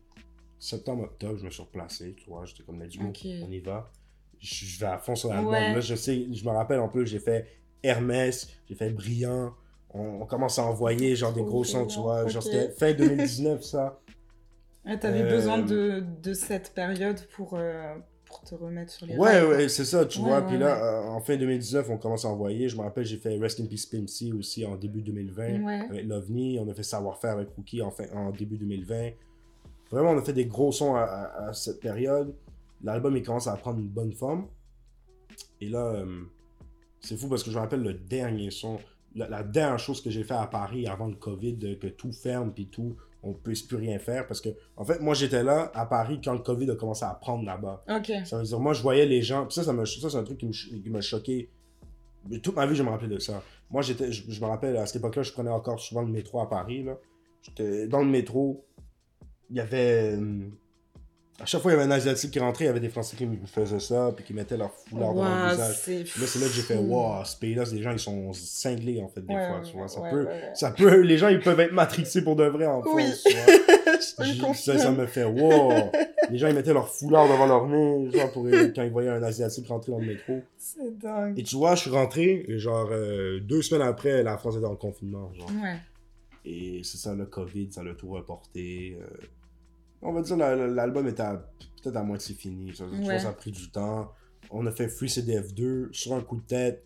[0.59, 2.45] Septembre, octobre, je me suis replacé, tu vois.
[2.45, 3.27] J'étais comme, let's go, Ok.
[3.43, 3.91] on y va.
[4.39, 5.53] Je, vais à fond sur l'album.
[5.53, 5.75] Ouais.
[5.75, 7.47] Là, je sais, je me rappelle un peu, j'ai fait
[7.83, 9.55] Hermès, j'ai fait Brillant.
[9.93, 12.27] On, on commence à envoyer genre des Trop gros sons, tu vois.
[12.29, 14.01] Genre, c'était fin 2019, ça.
[14.85, 17.95] Ah, T'avais Euh, besoin de, de cette période pour, euh,
[18.25, 20.41] pour te remettre sur les Ouais, rails, ouais, c'est ça, tu Ouais, vois.
[20.41, 22.69] ouais, Puis là, euh, en fin 2019, on commence à envoyer.
[22.69, 25.81] Je me rappelle, j'ai fait Rest in Peace Pimpsy aussi en début 2020 Ouais.
[25.91, 26.59] avec l'OVNI.
[26.61, 29.11] On a fait Savoir-faire avec Rookie en, fin, en début 2020.
[29.91, 32.35] Vraiment, on a fait des gros sons à, à- à cette période.
[32.83, 34.47] L'album, il commence à prendre une bonne forme.
[35.61, 36.23] Et là, euh,
[37.01, 38.79] c'est fou parce que je me rappelle le dernier son,
[39.15, 42.13] la, la dernière chose que j'ai fait à Paris avant le Covid, euh, que tout
[42.13, 44.27] ferme puis tout, on ne puisse plus rien faire.
[44.27, 47.15] Parce que, en fait, moi, j'étais là à Paris quand le Covid a commencé à
[47.15, 47.85] prendre là-bas.
[47.89, 48.13] Ok.
[48.25, 49.45] Ça veut dire, moi, je voyais les gens.
[49.47, 51.51] Puis ça, ça, me- ça c'est un truc qui me m'a choqué.
[52.29, 53.43] Mais Toute ma vie, je me rappelais de ça.
[53.71, 56.41] Moi, j'étais, je, je me rappelle, à cette époque-là, je prenais encore souvent le métro
[56.41, 56.83] à Paris.
[56.83, 56.97] Là.
[57.43, 58.65] J'étais dans le métro.
[59.51, 60.17] Il y avait.
[60.17, 60.49] euh,
[61.41, 63.17] À chaque fois, il y avait un Asiatique qui rentrait, il y avait des Français
[63.17, 65.79] qui me faisaient ça, puis qui mettaient leur foulard dans leur Ouah, visage.
[65.83, 68.33] c'est Là, c'est là que j'ai fait, wow, ce pays-là, c'est des gens, ils sont
[68.35, 69.89] cinglés, en fait, des Ouais, fois, tu vois.
[69.89, 72.67] Ça ouais, peut, ouais, ça peut, les gens, ils peuvent être matrixés pour de vrai
[72.67, 73.05] en Oui.
[73.05, 73.47] France, tu vois.
[74.01, 75.91] Je te le J'ai- ça, ça me fait wow.
[76.31, 79.23] Les gens ils mettaient leur foulard devant leur nez, genre pour quand ils voyaient un
[79.23, 80.43] asiatique rentrer dans le métro.
[80.57, 81.39] C'est dingue.
[81.39, 84.65] Et tu vois, je suis rentré, et genre euh, deux semaines après, la France était
[84.67, 85.51] en confinement, genre.
[85.63, 85.77] Ouais.
[86.45, 88.97] Et c'est ça, le Covid, ça l'a tout reporté.
[89.01, 89.07] euh.
[90.03, 91.23] On va dire la- la- l'album était
[91.83, 92.75] peut-être à moitié fini.
[92.75, 93.19] Ça, Ouais.
[93.19, 94.13] ça a pris du temps.
[94.51, 96.85] On a fait Free CDF2 sur un coup de tête.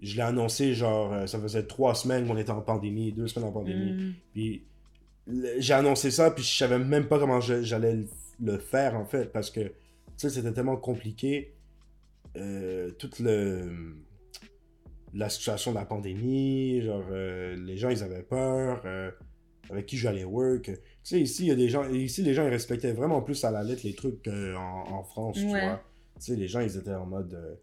[0.00, 3.48] Je l'ai annoncé, genre, euh, ça faisait trois semaines qu'on était en pandémie, deux semaines
[3.48, 3.92] en pandémie.
[3.92, 4.12] Mm.
[4.32, 4.64] Puis
[5.58, 8.06] j'ai annoncé ça, puis je savais même pas comment j'allais le,
[8.42, 9.72] le faire, en fait, parce que, tu
[10.16, 11.54] sais, c'était tellement compliqué.
[12.36, 13.96] Euh, toute le,
[15.14, 19.10] la situation de la pandémie, genre, euh, les gens, ils avaient peur, euh,
[19.68, 20.70] avec qui j'allais work.
[21.02, 23.42] Tu sais, ici, il y a des gens, ici, les gens, ils respectaient vraiment plus
[23.44, 25.80] à la lettre les trucs qu'en en France, tu vois.
[26.18, 27.32] Tu sais, les gens, ils étaient en mode...
[27.34, 27.54] euh,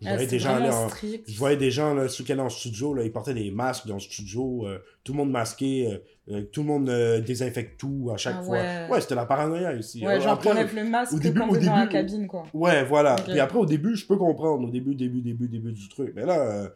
[0.00, 0.88] je Ah, voyais des gens vraiment en...
[1.26, 3.86] Je voyais des gens, là, ceux qui allaient en studio, là, ils portaient des masques
[3.88, 5.98] dans le studio, euh, tout le monde masqué, euh,
[6.36, 8.58] euh, tout le monde euh, désinfecte tout à chaque Ah fois.
[8.58, 8.86] ouais.
[8.90, 10.06] Ouais, c'était la paranoïa ici.
[10.06, 12.26] Ouais, Euh, genre t'enlèves le masque au début- quand au t'es dans la début, cabine,
[12.28, 12.44] quoi.
[12.54, 13.14] Ouais, voilà.
[13.18, 13.24] Ok.
[13.30, 14.68] Puis après, au début, je peux comprendre.
[14.68, 16.12] Au début, début, début, début du truc.
[16.14, 16.68] Mais là, euh,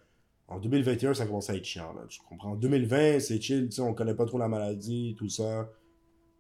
[0.49, 2.03] en 2021, ça commence à être chiant, là.
[2.09, 2.53] Tu comprends?
[2.53, 5.69] En 2020, c'est chill, tu sais, on connaît pas trop la maladie, tout ça.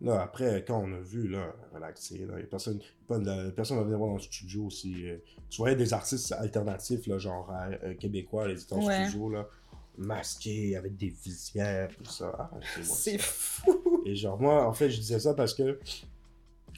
[0.00, 3.78] Là, après, quand on a vu, là, relaxé, là, y a personne, pas de- personne
[3.78, 5.08] va venir voir dans le studio aussi.
[5.08, 5.16] euh,
[5.50, 9.06] tu voyais des artistes alternatifs, là, genre euh, québécois, les en Ouais.
[9.08, 9.48] studio, là,
[9.96, 12.28] masqués, avec des visières, tout ça.
[12.38, 14.02] Arrêtez-moi C'est fou.
[14.06, 15.80] Et genre, moi, en fait, je disais ça parce que,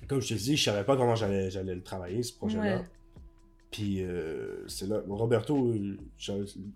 [0.09, 2.77] comme je te dis, je savais pas comment j'allais j'allais le travailler, ce projet-là.
[2.79, 2.85] Ouais.
[3.71, 5.73] Puis, euh, c'est là, Roberto,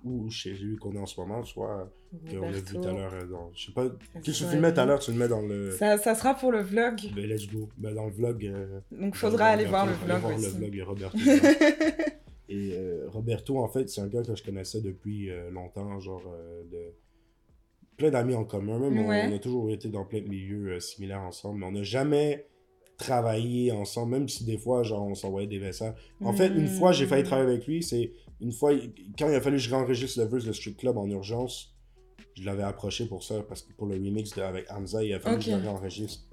[0.05, 1.91] où chez lui qu'on est en ce moment, tu vois,
[2.31, 3.13] qu'on a vu tout à l'heure.
[3.15, 5.43] euh, dans- Je sais pas, que tu filmais tout à l'heure, tu le mets dans
[5.43, 5.73] le.
[5.73, 7.01] Ça, ça sera pour le vlog.
[7.17, 7.69] Ben, let's go.
[7.77, 8.45] Ben, dans le vlog.
[8.47, 10.47] euh, Donc faudra aller voir le vlog voir aussi.
[10.47, 11.19] le vlog de Roberto.
[12.49, 16.23] Et euh, Roberto, en fait, c'est un gars que je connaissais depuis longtemps, genre
[16.71, 16.93] de
[17.97, 18.79] plein d'amis en commun.
[18.79, 19.27] Même on- Ouais.
[19.29, 22.47] on, a toujours été dans plein de milieux similaires ensemble, mais on n'a jamais
[22.97, 25.95] travaillé ensemble, même si des fois, genre, on s'envoyait des messages.
[26.23, 28.73] En fait, une fois, j'ai failli travailler avec lui, c'est une fois,
[29.19, 31.75] quand il a fallu que je réenregistre le verse de Street Club en urgence,
[32.35, 35.21] je l'avais approché pour ça, parce que pour le remix de- avec Hamza, il a
[35.21, 36.25] fallu que je le réenregistre.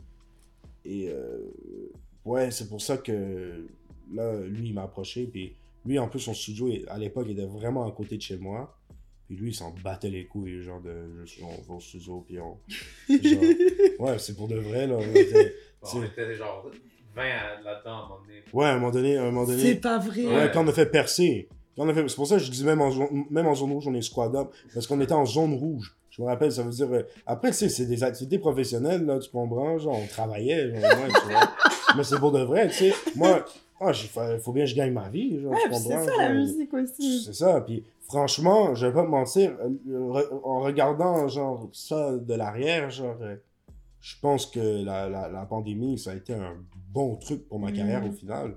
[0.86, 1.40] Et euh,
[2.26, 3.68] ouais, c'est pour ça que
[4.14, 7.48] là, lui, il m'a approché, puis Lui, en plus, son studio, à l'époque, il était
[7.48, 8.78] vraiment à côté de chez moi.
[9.28, 11.24] Puis lui, il s'en battait les couilles, genre de.
[11.42, 12.58] On va au studio, puis on.
[13.10, 13.44] genre,
[14.00, 15.00] ouais, c'est pour de vrai, là.
[15.84, 16.66] On était, Bon, c'est- on était genre
[17.16, 18.44] 20 à- là-dedans à un moment donné.
[18.54, 19.62] Ouais, à un moment donné, à un moment donné.
[19.62, 20.26] C'est pas vrai.
[20.28, 21.48] Ouais, quand on a fait percer.
[21.78, 22.08] Quand on a fait...
[22.10, 24.02] C'est pour ça que je dis même en, zone- même en zone rouge, on est
[24.02, 24.50] squad up.
[24.74, 25.96] Parce qu'on était en zone rouge.
[26.10, 26.88] Je me rappelle, ça veut dire.
[26.92, 29.78] euh, Après, tu sais, c'est des activités professionnelles, là, tu comprends?
[29.78, 31.50] Genre, on travaillait, genre, ouais, tu vois.
[31.98, 32.94] Mais c'est pour de vrai, tu sais.
[33.16, 33.46] Moi,
[33.80, 36.34] ah, il faut bien que je gagne ma vie, genre, Ouais, tu c'est ça la
[36.34, 37.24] musique aussi.
[37.24, 37.62] C'est ça.
[37.62, 42.90] Puis franchement, je vais pas te mentir, euh, re- en regardant genre ça de l'arrière,
[42.90, 43.36] genre, euh,
[44.02, 46.56] je pense que la, la, la pandémie, ça a été un
[46.92, 47.76] bon truc pour ma Mhm.
[47.78, 48.56] carrière au final.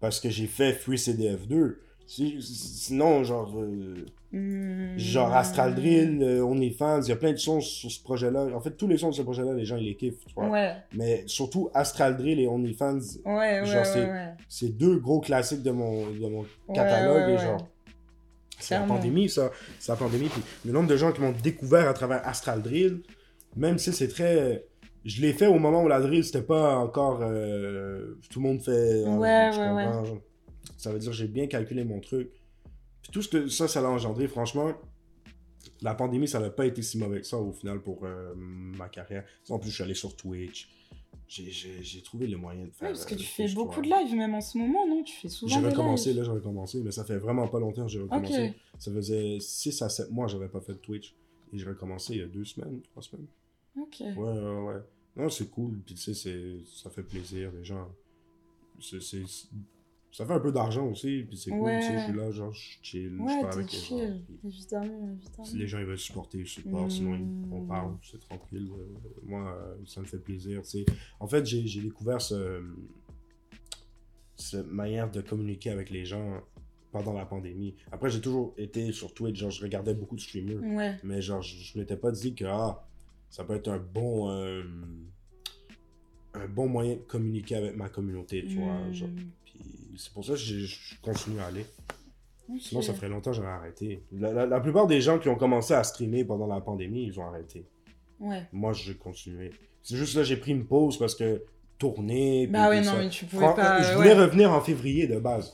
[0.00, 1.76] Parce que j'ai fait Free CDF2.
[2.06, 4.98] Si- sinon, genre, euh, Hmm.
[4.98, 8.46] genre Astral Drill, euh, OnlyFans, il y a plein de sons sur ce projet-là.
[8.54, 10.48] En fait, tous les sons de ce projet-là, les gens, ils les kiffent, tu vois.
[10.48, 13.66] Ouais, Mais surtout Astral Drill et OnlyFans, ouais, ouais.
[13.66, 13.84] Genre,
[14.48, 17.30] c'est- deux gros classiques de mon, de mon catalogue.
[17.30, 17.68] et genre,
[18.58, 19.50] c'est la pandémie, ça.
[19.78, 20.28] C'est la pandémie.
[20.28, 23.02] Puis le nombre de gens qui m'ont découvert à travers Astral Drill,
[23.56, 24.66] même si c'est très.
[25.04, 27.20] Je l'ai fait au moment où la drill, c'était pas encore.
[27.22, 28.70] euh, tout le monde fait.
[28.70, 30.18] euh, Ouais, ouais, comprends, genre.
[30.76, 32.30] Ça veut dire que j'ai bien calculé mon truc.
[33.02, 34.72] Puis tout ce que ça, ça l'a engendré, franchement.
[35.80, 38.88] La pandémie, ça n'a pas été si mauvais que ça au final pour euh, ma
[38.88, 39.24] carrière.
[39.48, 40.68] En plus, je suis allé sur Twitch.
[41.28, 42.88] J'ai- trouvé le moyen de faire.
[42.88, 45.02] Ouais, parce que euh, tu fais beaucoup de lives, même en ce moment, non?
[45.02, 46.18] Tu fais souvent J'ai recommencé, lives.
[46.18, 48.48] là, j'ai recommencé, mais ça fait vraiment pas longtemps que j'ai recommencé.
[48.50, 48.54] Ok.
[48.78, 51.14] Ça faisait 6 à 7 mois que j'avais pas fait de Twitch.
[51.52, 53.26] Et j'ai recommencé il y a 2 semaines, 3 semaines.
[53.78, 53.96] Ok.
[54.00, 54.80] Ouais, ouais, ouais.
[55.16, 57.88] Non, c'est cool, puis tu sais, ça fait plaisir, les gens.
[58.80, 59.48] c'est- c'est-
[60.14, 61.80] Ça fait un peu d'argent aussi, puis c'est cool, Ouais.
[61.80, 63.96] tu sais, je suis là, genre, je chill, je parle avec les gens.
[64.26, 65.44] puis Évidemment, évidemment.
[65.44, 67.66] Si les gens ils veulent supporter, je supporte, sinon ils- on Mm.
[67.68, 68.68] parle, c'est tranquille.
[68.76, 70.84] Euh, moi, euh, ça me fait plaisir, tu sais.
[71.18, 72.62] En fait, j'ai j'ai découvert ce,
[74.36, 76.40] cette manière de communiquer avec les gens
[76.90, 77.74] pendant la pandémie.
[77.90, 80.60] Après, j'ai toujours été sur Twitch, genre, je regardais beaucoup de streamers.
[80.60, 80.96] Ouais.
[81.04, 82.86] Mais genre, je, je m'étais pas dit que ah,
[83.32, 84.62] ça peut être un bon, euh,
[86.34, 88.74] un bon moyen de communiquer avec ma communauté, tu vois.
[88.74, 88.92] Hmm.
[88.92, 89.08] Genre.
[89.44, 89.60] Puis
[89.96, 91.66] c'est pour ça que je continue à aller.
[92.60, 94.02] Sinon, ça ferait longtemps que j'aurais arrêté.
[94.12, 97.18] La, la- la plupart des gens qui ont commencé à streamer pendant la pandémie, ils
[97.18, 97.66] ont arrêté.
[98.20, 98.46] Ouais.
[98.52, 99.50] Moi, j'ai continué.
[99.82, 101.42] C'est juste là, j'ai pris une pause parce que
[101.78, 102.46] tourner.
[102.48, 102.98] Bah ouais, non, ça.
[102.98, 103.82] mais tu pouvais Fran- pas.
[103.82, 104.24] Je voulais ouais.
[104.24, 105.52] revenir en février de base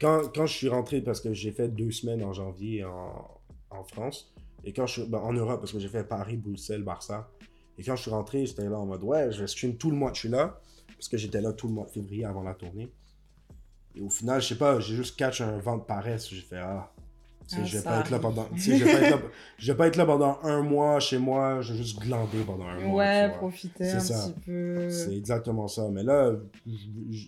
[0.00, 3.40] quand, quand je suis rentré, parce que j'ai fait deux semaines en janvier en,
[3.70, 4.32] en France,
[4.64, 7.30] et quand je suis ben, en Europe, parce que j'ai fait Paris, Bruxelles, Barça,
[7.78, 9.96] et quand je suis rentré, j'étais là en mode, ouais, je vais stream tout le
[9.96, 10.60] mois je suis là,
[10.96, 12.92] parce que j'étais là tout le mois de février avant la tournée.
[13.94, 16.58] Et au final, je sais pas, j'ai juste catch un vent de paresse, j'ai fait,
[16.58, 16.92] ah,
[17.52, 19.22] Ah, je vais pas être là pendant, je vais pas être là,
[19.58, 22.66] je vais pas être là pendant un mois chez moi, je vais juste glander pendant
[22.66, 22.98] un mois.
[22.98, 24.28] Ouais, profiter C'est un ça.
[24.28, 24.90] petit peu.
[24.90, 25.88] C'est exactement ça.
[25.90, 26.32] Mais là,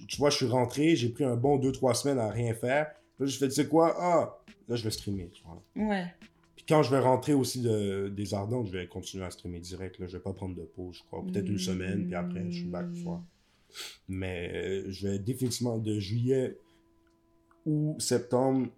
[0.06, 2.92] tu vois, je suis rentré, j'ai pris un bon 2-3 semaines à rien faire.
[3.18, 5.28] Là, je fais, tu sais quoi, ah, là, je vais streamer.
[5.32, 5.88] Tu vois.
[5.88, 6.06] Ouais.
[6.64, 9.98] Puis quand je vais rentrer aussi de, des Ardentes, je vais continuer à streamer direct.
[9.98, 10.06] Là.
[10.06, 11.24] Je vais pas prendre de pause, je crois.
[11.24, 13.22] Peut-être une semaine, puis après, je suis back, tu vois.
[14.08, 16.58] Mais euh, je vais définitivement de juillet
[17.64, 18.68] ou septembre,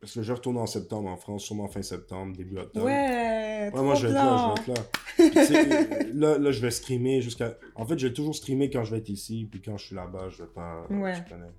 [0.00, 2.86] parce que je retourne en septembre en France, sûrement fin septembre, début octobre.
[2.86, 4.84] Ouais, Ouais, trop moi, je vais là, je vais être là.
[5.16, 7.56] Puis, euh, là, là, je vais streamer jusqu'à.
[7.74, 9.94] En fait, je vais toujours streamer quand je vais être ici, puis quand je suis
[9.94, 10.86] là-bas, je vais pas.
[10.90, 11.14] Ouais.
[11.28, 11.52] Connais.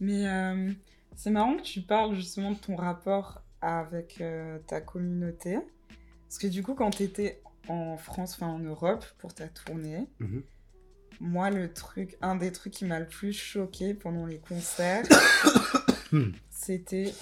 [0.00, 0.72] Mais euh,
[1.14, 5.58] c'est marrant que tu parles justement de ton rapport avec euh, ta communauté.
[6.28, 10.06] Parce que du coup, quand tu étais en France, enfin en Europe, pour ta tournée,
[10.20, 10.42] Mhm.
[11.20, 15.04] moi, le truc, un des trucs qui m'a le plus choqué pendant les concerts,
[16.50, 17.12] c'était.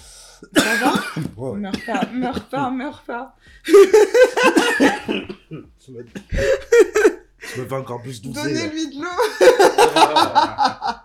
[0.55, 0.93] Ça va?
[1.37, 1.57] Ouais.
[1.59, 3.37] Meurs pas, meurs pas, meurs pas.
[3.65, 3.73] Tu
[5.93, 6.05] me...
[6.05, 8.39] tu me fais encore plus doucer.
[8.39, 8.45] là.
[8.45, 9.09] Donnez-lui de l'eau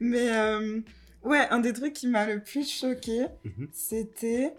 [0.00, 0.80] Mais euh,
[1.24, 3.68] ouais, un des trucs qui m'a le plus choqué, Mhm.
[3.72, 4.54] c'était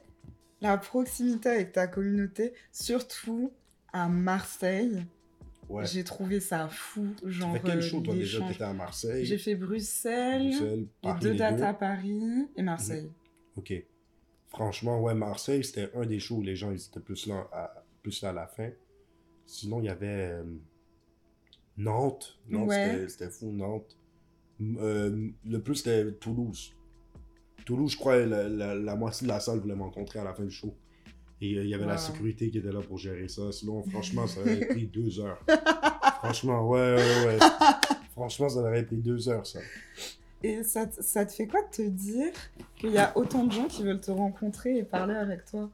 [0.61, 3.51] la proximité avec ta communauté, surtout
[3.91, 5.05] à Marseille.
[5.69, 5.85] Ouais.
[5.85, 9.55] J'ai trouvé ça fou, genre quel euh, show, toi, déjà, t'étais à Marseille J'ai fait
[9.55, 13.09] Bruxelles, Bruxelles, Paris, deux dates à Paris et Marseille.
[13.55, 13.73] Ok.
[14.49, 17.83] Franchement, ouais, Marseille, c'était un des shows où les gens ils étaient plus là à,
[18.03, 18.69] plus là à la fin.
[19.45, 20.43] Sinon, il y avait euh,
[21.77, 22.37] Nantes.
[22.47, 23.05] Nantes, Ouais.
[23.07, 23.97] c'était fou, Nantes.
[24.61, 26.73] Euh, le plus, c'était Toulouse.
[27.65, 30.43] Toulouse, je crois, la, la- la moitié de la salle voulait m'encontrer à la fin
[30.43, 30.73] du show.
[31.41, 33.51] Et euh, il y avait la sécurité qui était là pour gérer ça.
[33.51, 35.39] Sinon, franchement, ça aurait pris deux heures.
[36.23, 37.37] franchement, ouais, ouais, ouais.
[38.11, 39.59] franchement, ça aurait pris deux heures, ça.
[40.41, 42.31] Et ça, te- ça te fait quoi de te dire
[42.75, 45.69] qu'il y a autant de gens qui veulent te rencontrer et parler avec toi?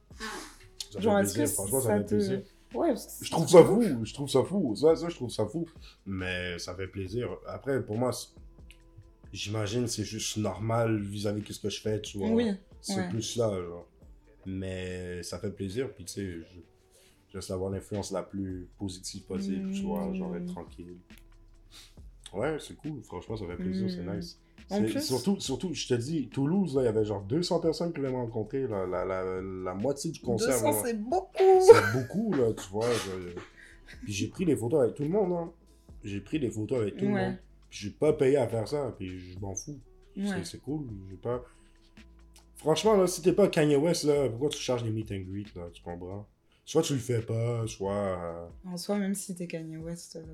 [0.91, 1.45] Ça Genre, est-ce que.
[1.47, 2.09] Franchement, ça ça fait te...
[2.15, 2.41] plaisir.
[2.75, 5.67] Ouais, Je trouve ça fou, je trouve ça fou, ça, ça je trouve ça fou.
[6.05, 7.29] Mais ça fait plaisir.
[7.47, 8.11] Après, pour moi,
[9.33, 12.29] j'imagine c'est juste normal vis-à-vis de ce que je fais, tu vois.
[12.29, 13.09] Oui, C'est ouais.
[13.09, 13.87] plus là, genre.
[14.45, 19.71] Mais ça fait plaisir, puis tu sais, je, je avoir l'influence la plus positive possible,
[19.71, 20.53] tu vois, genre être Mm.
[20.53, 20.95] tranquille.
[22.33, 24.15] Ouais, c'est cool, franchement, ça fait plaisir, c'est Mm.
[24.17, 24.39] nice.
[24.69, 27.59] En C'est- plus- Surtout, surtout, je te dis, Toulouse, là, il y avait genre 200
[27.59, 30.49] personnes qui voulaient me rencontrer, là, la, la, la moitié du concert.
[30.61, 30.81] 200, là.
[30.85, 31.61] c'est beaucoup.
[31.61, 32.85] C'est beaucoup, là, tu vois.
[32.91, 33.39] je-
[34.03, 35.51] Puis j'ai pris des photos avec tout le monde, hein.
[36.03, 37.35] J'ai pris des photos avec tout le monde.
[37.69, 39.79] Puis j'ai pas payé à faire ça, puis je m'en fous.
[40.15, 40.43] C'est- Ouais.
[40.43, 41.43] C'est cool, j'ai pas...
[42.57, 45.53] Franchement, là, si t'es pas Kanye West, là, pourquoi tu charges des meet and greet,
[45.55, 46.27] là, tu comprends?
[46.65, 47.93] Soit tu le fais pas, soit...
[47.95, 50.17] euh, En soi, même si t'es Kanye West.
[50.17, 50.25] euh,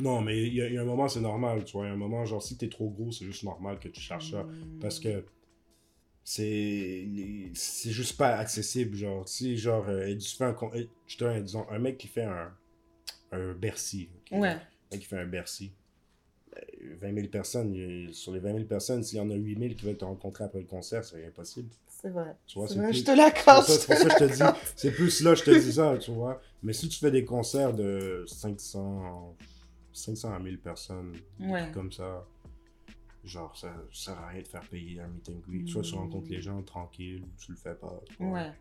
[0.00, 1.84] Non, mais il y, a- il y a un moment, c'est normal, tu vois.
[1.84, 4.00] Il y a un moment, genre, si t'es trop gros, c'est juste normal que tu
[4.00, 4.42] charges ça.
[4.42, 5.24] hmm, Parce que
[6.24, 10.56] c'est les- c'est juste pas accessible genre si genre euh, tu fais un
[11.06, 12.52] je te disons un mec qui fait un
[13.32, 14.08] un Bercy?
[14.32, 14.48] Ouais.
[14.48, 15.72] un mec qui fait un Bercy
[17.00, 19.84] 20 000 personnes sur les 20 000 personnes s'il y en a 8 000 qui
[19.86, 22.36] veulent te rencontrer après le concert c'est impossible C'est vrai.
[22.46, 23.64] tu vois C'est vrai, plus- je te l'accorde.
[23.64, 26.10] c'est pour ça que je te dis c'est plus là je te dis ça tu
[26.12, 29.36] vois mais si tu fais des concerts de 500
[29.92, 31.70] 500 à 1000 personnes Ouais.
[31.72, 32.26] comme ça
[33.24, 35.94] genre ça, ça sert à rien de faire payer un meet and greet soit tu
[35.94, 35.98] Mm.
[35.98, 38.00] rencontres les gens tranquille tu le fais pas.
[38.20, 38.52] Ouais.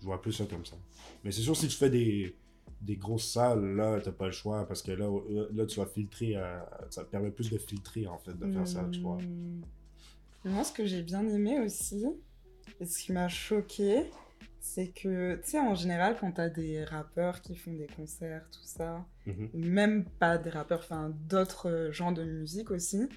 [0.00, 0.76] je vois plus ça comme ça
[1.24, 2.34] mais c'est sûr si tu fais des
[2.80, 5.86] des grosses salles là t'as pas le choix parce que là là, là, tu vas
[5.86, 6.58] filtrer euh,
[6.90, 9.60] ça te permet plus de filtrer en fait de faire ça tu vois Hmm.
[10.44, 12.04] Moi, ce que j'ai bien aimé aussi,
[12.80, 14.10] et ce qui m'a choqué,
[14.58, 18.64] c'est que, tu sais, en général, quand t'as des rappeurs qui font des concerts, tout
[18.64, 19.50] ça, Mhm.
[19.54, 23.08] même pas des rappeurs, enfin d'autres euh, genres de musique aussi,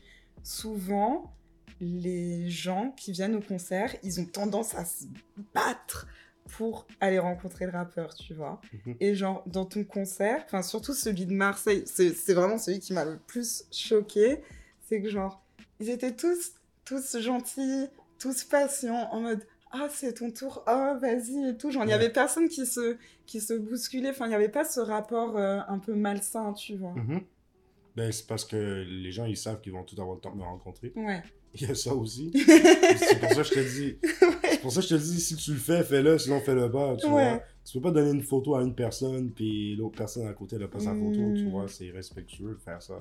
[0.44, 1.34] souvent,
[1.80, 5.06] les gens qui viennent au concert, ils ont tendance à se
[5.56, 6.08] battre
[6.52, 8.62] pour aller rencontrer le rappeur, tu vois.
[8.86, 8.96] Mhm.
[9.00, 13.04] Et genre, dans ton concert, enfin surtout celui de Marseille, c'est vraiment celui qui m'a
[13.06, 14.42] le plus choqué,
[14.88, 15.42] c'est que genre,
[15.80, 16.54] ils étaient tous,
[16.86, 17.88] tous gentils,
[18.20, 21.70] tous patients, en mode ah c'est ton tour, ah vas-y et tout.
[21.72, 21.96] Genre il y Ouais.
[21.96, 25.60] avait personne qui se, qui se bousculait, enfin il n'y avait pas ce rapport euh,
[25.68, 26.94] un peu malsain, tu vois.
[26.94, 27.22] Mhm.
[27.98, 30.38] ben c'est parce que les gens ils savent qu'ils vont tout avoir le temps de
[30.38, 31.22] me rencontrer Ouais.
[31.56, 32.32] Il y a ça aussi.
[32.98, 33.98] C'est pour ça que je te dis
[34.52, 36.96] c'est pour ça que je te dis si tu le fais fais-le sinon fais-le pas
[36.98, 37.12] tu Ouais.
[37.12, 37.42] vois.
[37.64, 40.64] Tu peux pas donner une photo à une personne puis l'autre personne à côté elle
[40.64, 41.50] a pas sa photo tu Mm.
[41.52, 42.96] vois c'est irrespectueux de faire ça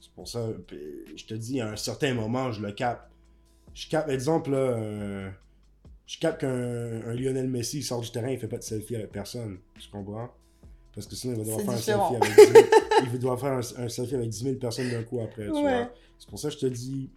[0.00, 0.78] c'est pour ça puis
[1.16, 3.10] je te dis à un certain moment je le capte.
[3.74, 5.30] Je capte exemple là euh,
[6.06, 8.96] je capte qu'un un Lionel Messi il sort du terrain il fait pas de selfie
[8.96, 10.30] avec personne tu comprends?
[10.94, 12.64] Parce que sinon il va devoir faire un selfie avec 10 000,
[13.02, 15.52] il va devoir faire un, un selfie avec 10 000 personnes d'un coup après tu
[15.52, 15.60] Ouais.
[15.62, 15.92] vois?
[16.18, 17.10] C'est pour ça que je te dis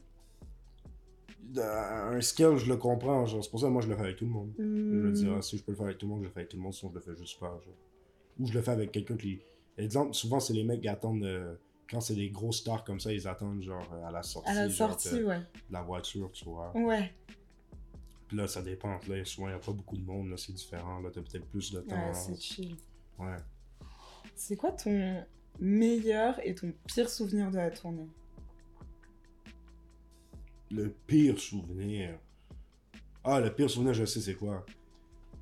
[1.57, 4.15] un scale je le comprends genre c'est pour ça que moi je le fais avec
[4.17, 5.13] tout le monde je veux Hmm.
[5.13, 6.49] dire, ah, si je peux le faire avec tout le monde, je le fais avec
[6.49, 7.47] tout le monde, sinon je le fais juste pas.
[7.47, 7.73] Genre.
[8.39, 9.39] Ou je le fais avec quelqu'un qui.
[9.77, 11.23] Exemple, souvent c'est les mecs qui attendent.
[11.23, 11.55] euh,
[11.89, 14.67] quand c'est des gros stars comme ça, ils attendent genre à la sortie, À la
[14.67, 15.39] genre, sortie, de, ouais.
[15.39, 16.71] de la voiture, tu vois.
[16.77, 17.11] Ouais.
[18.27, 18.99] Puis là, ça dépend.
[19.07, 20.99] Là, souvent, il n'y a pas beaucoup de monde, là, c'est différent.
[20.99, 21.95] Là, t'as peut-être plus de temps.
[21.95, 22.75] Ouais, c'est chill.
[23.17, 23.37] Ouais.
[24.35, 25.23] C'est quoi ton
[25.59, 28.07] meilleur et ton pire souvenir de la tournée?
[30.71, 32.17] Le pire souvenir.
[33.23, 34.65] Ah, le pire souvenir, je sais c'est quoi.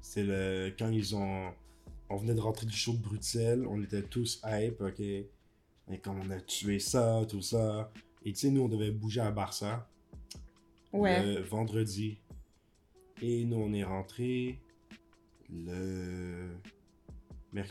[0.02, 1.52] C'est le quand ils ont.
[2.10, 5.00] On venait de rentrer du show de Bruxelles, on était tous hype, ok?
[5.02, 7.92] Et comme on a tué ça, tout ça.
[8.24, 9.90] Et tu sais, nous, on devait bouger à Barça
[10.94, 11.22] Ouais.
[11.36, 12.18] le vendredi.
[13.22, 14.60] Et nous, on est rentré
[15.50, 16.50] le.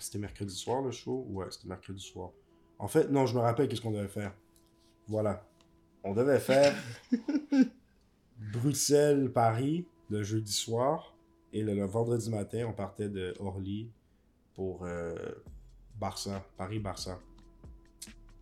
[0.00, 1.26] C'était mercredi soir le show?
[1.30, 2.30] Ouais, c'était mercredi soir.
[2.78, 4.34] En fait, non, je me rappelle qu'est-ce qu'on devait faire.
[5.06, 5.46] Voilà.
[6.06, 6.72] On devait faire
[8.52, 11.16] Bruxelles-Paris le jeudi soir.
[11.52, 13.90] Et le, le vendredi matin, on partait de Orly
[14.54, 15.14] pour euh,
[15.98, 17.18] Barça, Paris-Barça.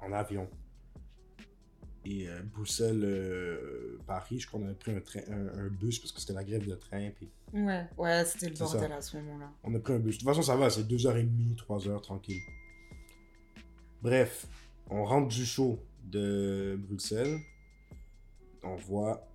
[0.00, 0.48] En avion.
[2.04, 6.20] Et euh, Bruxelles-Paris, je crois qu'on avait pris un, train, un, un bus parce que
[6.20, 7.10] c'était la grève de train.
[7.16, 9.50] Puis Ouais, ouais, c'était le bordel à ce moment-là.
[9.62, 10.16] on a pris un bus.
[10.16, 12.42] De toute façon, ça va, c'est 2h30, 3h, tranquille.
[14.02, 14.46] Bref,
[14.90, 17.38] on rentre du show de Bruxelles.
[18.64, 19.26] On voit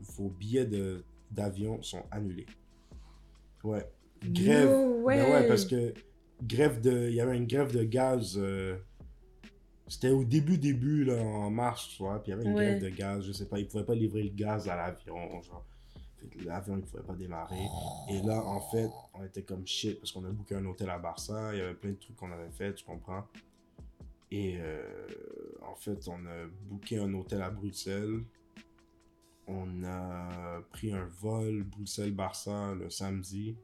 [0.00, 0.68] vos billets
[1.30, 2.46] d'avion sont annulés.
[3.64, 3.86] Ouais.
[4.24, 4.70] Grève.
[4.70, 5.16] No way.
[5.18, 5.92] Ben ouais, parce que
[6.42, 7.08] grève de.
[7.08, 8.34] Il y avait une grève de gaz.
[8.38, 8.76] euh,
[9.88, 12.20] C'était au début, début, là, en mars, tu vois.
[12.22, 12.64] Puis il y avait une Ouais.
[12.78, 13.24] grève de gaz.
[13.24, 15.40] Je sais pas, ils pouvaient pas livrer le gaz à l'avion.
[15.42, 15.64] Genre.
[16.44, 17.66] L'avion, il pouvait pas démarrer.
[18.10, 20.98] Et là, en fait, on était comme shit parce qu'on a booké un hôtel à
[20.98, 21.50] Barça.
[21.54, 23.24] Il y avait plein de trucs qu'on avait fait, tu comprends.
[24.32, 24.82] Et euh,
[25.62, 28.22] en fait, on a booké un hôtel à Bruxelles.
[29.48, 33.56] On a pris un vol Bruxelles-Barça le samedi.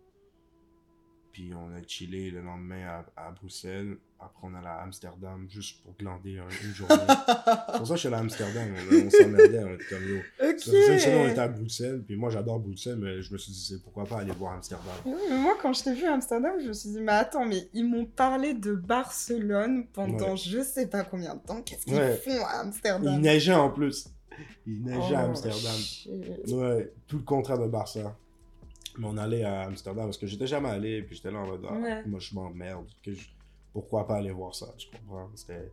[1.33, 3.97] Puis on a chillé le lendemain à, à Bruxelles.
[4.21, 6.95] Après, on allait à Amsterdam juste pour glander un- une journée.
[7.09, 8.69] C'est pour ça que je suis allé à Amsterdam.
[8.93, 10.17] On, on s'emmerdait, on était comme yo.
[10.19, 10.59] Ok.
[10.61, 12.03] Ça faisait une semaine, on était à Bruxelles.
[12.07, 14.93] Puis moi, j'adore Bruxelles, mais je me suis dit, c'est pourquoi pas aller voir Amsterdam.
[15.07, 17.47] Oui, mais moi, quand je t'ai vu à Amsterdam, je me suis dit, mais attends,
[17.47, 20.37] mais ils m'ont parlé de Barcelone pendant Ouais.
[20.37, 21.63] je sais pas combien de temps.
[21.63, 22.17] Qu'est-ce qu'ils Ouais.
[22.19, 24.07] font à Il Amsterdam neigeait en plus.
[24.67, 25.77] Il neigeait à Oh, Amsterdam.
[25.77, 26.11] shit.
[26.53, 28.17] Ouais, tout le contraire de Barça.
[28.99, 31.65] Mais on allait à Amsterdam parce que j'étais jamais allé, puis j'étais là en mode,
[31.69, 32.03] ah, Ouais.
[32.07, 32.87] moi je m'emmerde.
[33.07, 33.15] je-
[33.73, 35.31] Pourquoi pas aller voir ça, tu comprends?
[35.35, 35.71] C'était.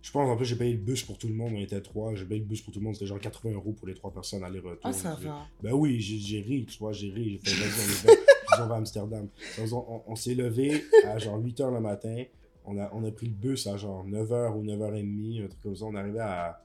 [0.00, 2.14] Je pense en plus j'ai payé le bus pour tout le monde, on était trois,
[2.14, 4.12] j'ai payé le bus pour tout le monde, c'était genre 80 euros pour les trois
[4.12, 4.78] personnes aller-retour.
[4.84, 5.44] Ah, ça va.
[5.60, 8.16] Ben oui, j'ai ri, tu vois, j'ai ri, j'ai fait, vas-y,
[8.58, 9.28] on on va à Amsterdam.
[9.60, 12.22] On, on s'est levé à genre 8h le matin,
[12.64, 15.76] on a, on a pris le bus à genre 9h ou 9h30, un truc comme
[15.76, 16.62] ça, on arrivait à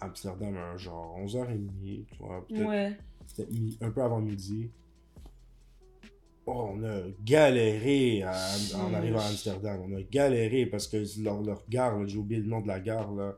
[0.00, 2.96] Amsterdam à genre 11h30, tu vois, peut-être Ouais.
[3.26, 4.70] c'était mi- un peu avant midi.
[6.46, 8.34] Oh, on a galéré à-
[8.76, 9.82] en arrivant à Amsterdam.
[9.86, 13.12] On a galéré parce que leur, leur gare, j'ai oublié le nom de la gare,
[13.12, 13.36] là.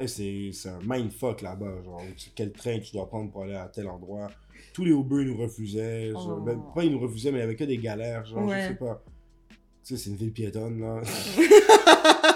[0.00, 1.82] Et c'est c'est un mindfuck là-bas.
[1.82, 2.00] Genre,
[2.34, 4.28] quel train tu dois prendre pour aller à tel endroit.
[4.72, 6.12] Tous les Uber nous refusaient.
[6.12, 6.44] genre, Oh.
[6.44, 8.24] ben, pas ils nous refusaient, mais il y avait que des galères.
[8.24, 8.62] Genre, Ouais.
[8.62, 9.02] je sais pas.
[9.50, 11.00] Tu sais, c'est une ville piétonne, là.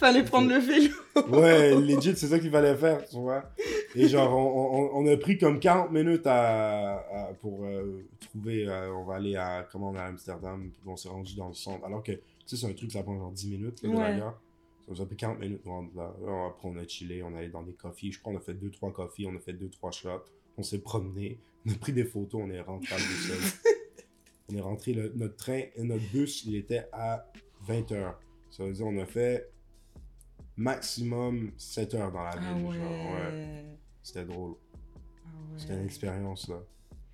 [0.00, 0.94] Fallait prendre le vélo.
[1.28, 3.44] Ouais, legit, c'est ça qu'il fallait faire, tu vois.
[3.94, 8.66] Et genre, on, on- on a pris comme 40 minutes à, à- pour euh, trouver,
[8.66, 11.48] euh, on va aller à, comment on est à Amsterdam, puis on s'est rendu dans
[11.48, 11.84] le centre.
[11.84, 14.18] Alors que, tu sais, c'est un truc, ça prend genre 10 minutes, là, Ouais.
[14.18, 14.34] Ça
[14.88, 16.12] nous a pris 40 minutes pour rendre là.
[16.48, 18.10] Après, on a chillé, on allé dans des coffees.
[18.12, 20.24] Je crois qu'on a fait 2-3 coffees, on a fait 2-3 shots.
[20.58, 23.60] On s'est promené, on a pris des photos, on est rentré à Bruxelles.
[24.52, 27.24] on est rentré, le- notre train, notre bus, il était à
[27.68, 28.14] 20h.
[28.50, 29.48] Ça veut dire, on a fait
[30.60, 32.40] maximum 7 heures dans la ville.
[32.48, 32.74] Ah ouais.
[32.76, 33.64] genre, ouais.
[34.02, 34.54] C'était drôle.
[34.54, 35.58] Ah ouais.
[35.58, 36.56] C'était une expérience, là.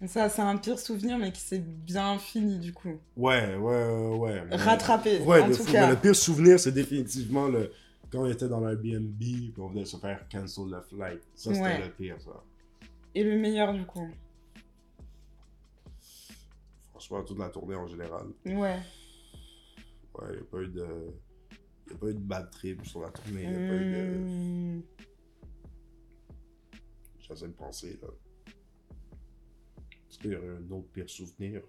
[0.07, 2.99] Ça, c'est un pire souvenir, mais qui s'est bien fini, du coup.
[3.17, 5.87] Ouais, ouais, ouais, mais- Rattrapé, Ouais, en le, tout fou- cas.
[5.87, 7.73] mais le pire souvenir, c'est définitivement le...
[8.11, 11.23] quand on était dans l'Airbnb, puis on venait se faire cancel the flight.
[11.35, 11.85] Ça, c'était Ouais.
[11.87, 12.43] le pire, ça.
[13.15, 14.07] Et le meilleur, du coup?
[16.91, 18.27] Franchement, toute la tournée en général.
[18.45, 18.79] Ouais.
[20.15, 20.87] Ouais, il n'y a pas eu de...
[21.87, 23.43] Il a pas eu de bad trip sur la tournée.
[23.45, 24.19] Il n'y a pas eu de...
[24.19, 24.83] Mmh.
[27.21, 28.09] J'essaie de penser, là.
[30.09, 31.63] Est-ce qu'il y aurait un autre pire souvenir?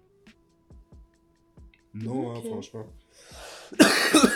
[1.94, 2.86] Non, hein, franchement.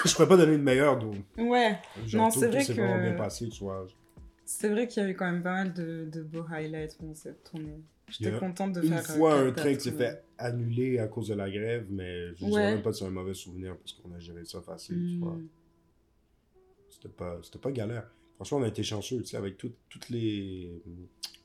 [0.04, 1.16] Je pourrais pas donner de meilleur, donc.
[1.38, 1.78] Ouais.
[2.06, 3.86] Genre, Non, c'est vrai que- vraiment bien passé, tu vois.
[4.44, 7.14] C'est vrai qu'il y a eu quand même pas mal de, de beaux highlights pendant
[7.14, 7.80] cette tournée.
[8.08, 8.98] J'étais contente de Une faire.
[9.10, 12.44] euh, fois, un train qui s'est fait annuler à cause de la grève, mais je
[12.44, 12.60] ne Ouais.
[12.60, 15.18] dirais même pas que c'est un mauvais souvenir parce qu'on a géré ça facile, tu
[15.18, 15.38] vois.
[17.02, 18.08] C'était pas, c'était pas galère.
[18.36, 20.80] Franchement, on a été chanceux, tu sais, avec tout- toutes les,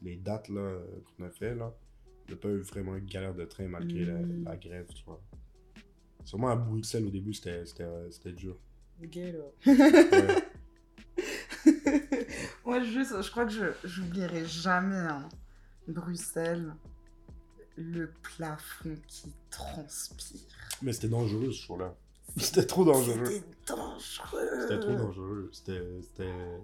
[0.04, 0.78] les dates là,
[1.17, 1.74] qu'on a fait, là.
[2.28, 4.43] On n'a pas eu vraiment une galère de train malgré la, Mm.
[4.43, 5.20] la grève, tu vois.
[6.26, 8.56] Sûrement à Bruxelles, au début, c'était, c'était, c'était dur.
[9.02, 9.08] Là.
[9.65, 10.43] Ouais.
[12.65, 15.28] Moi, juste, je crois que je j'oublierai jamais hein,
[15.88, 16.74] Bruxelles,
[17.78, 20.41] le plafond qui transpire.
[20.82, 21.96] Mais c'était dangereux, ce jour-là.
[22.38, 23.26] C'était trop dangereux.
[23.26, 24.62] C'était dangereux.
[24.62, 25.50] C'était trop dangereux.
[25.52, 25.82] C'était.
[26.02, 26.60] c'était-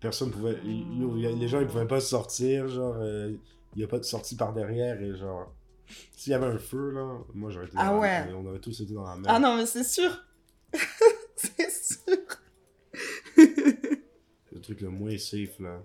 [0.00, 0.58] Personne pouvait.
[0.62, 2.68] les gens, ils pouvaient pas sortir.
[2.68, 3.32] Genre, euh,
[3.74, 5.00] il n'y a pas de sortie par derrière.
[5.02, 5.52] Et genre.
[6.16, 7.74] S'il y avait un feu, là, moi, j'aurais été.
[7.76, 8.32] dans Ah la- ouais.
[8.36, 9.24] On aurait tous été dans la mer.
[9.28, 10.10] Ah non, mais c'est sûr.
[11.36, 12.16] c'est sûr.
[13.36, 15.82] Le truc le moins safe, là.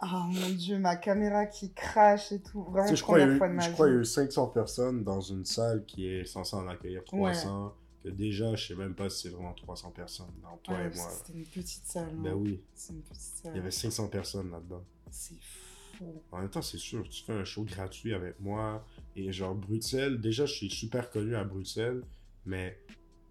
[0.00, 2.62] Ah mon dieu, ma caméra qui crache et tout.
[2.66, 4.00] Tu Vraiment, sais, je crois qu'il y, a eu- ma je crois qu'il y a
[4.00, 4.02] vie.
[4.02, 7.74] eu 500 personnes dans une salle qui est censée en accueillir 300.
[8.02, 10.26] Que déjà, je sais même pas si c'est vraiment 300 personnes.
[10.42, 11.10] Non, toi Ouais, et moi.
[11.10, 12.14] C'était une petite salle.
[12.16, 12.34] Ben hein.
[12.36, 13.52] oui, C'est une petite salle.
[13.54, 14.84] il y avait 500 personnes là-dedans.
[15.10, 16.04] C'est fou.
[16.30, 18.86] En même temps, c'est sûr, tu fais un show gratuit avec moi.
[19.16, 22.02] Et genre, Bruxelles, déjà, je suis super connu à Bruxelles.
[22.46, 22.78] Mais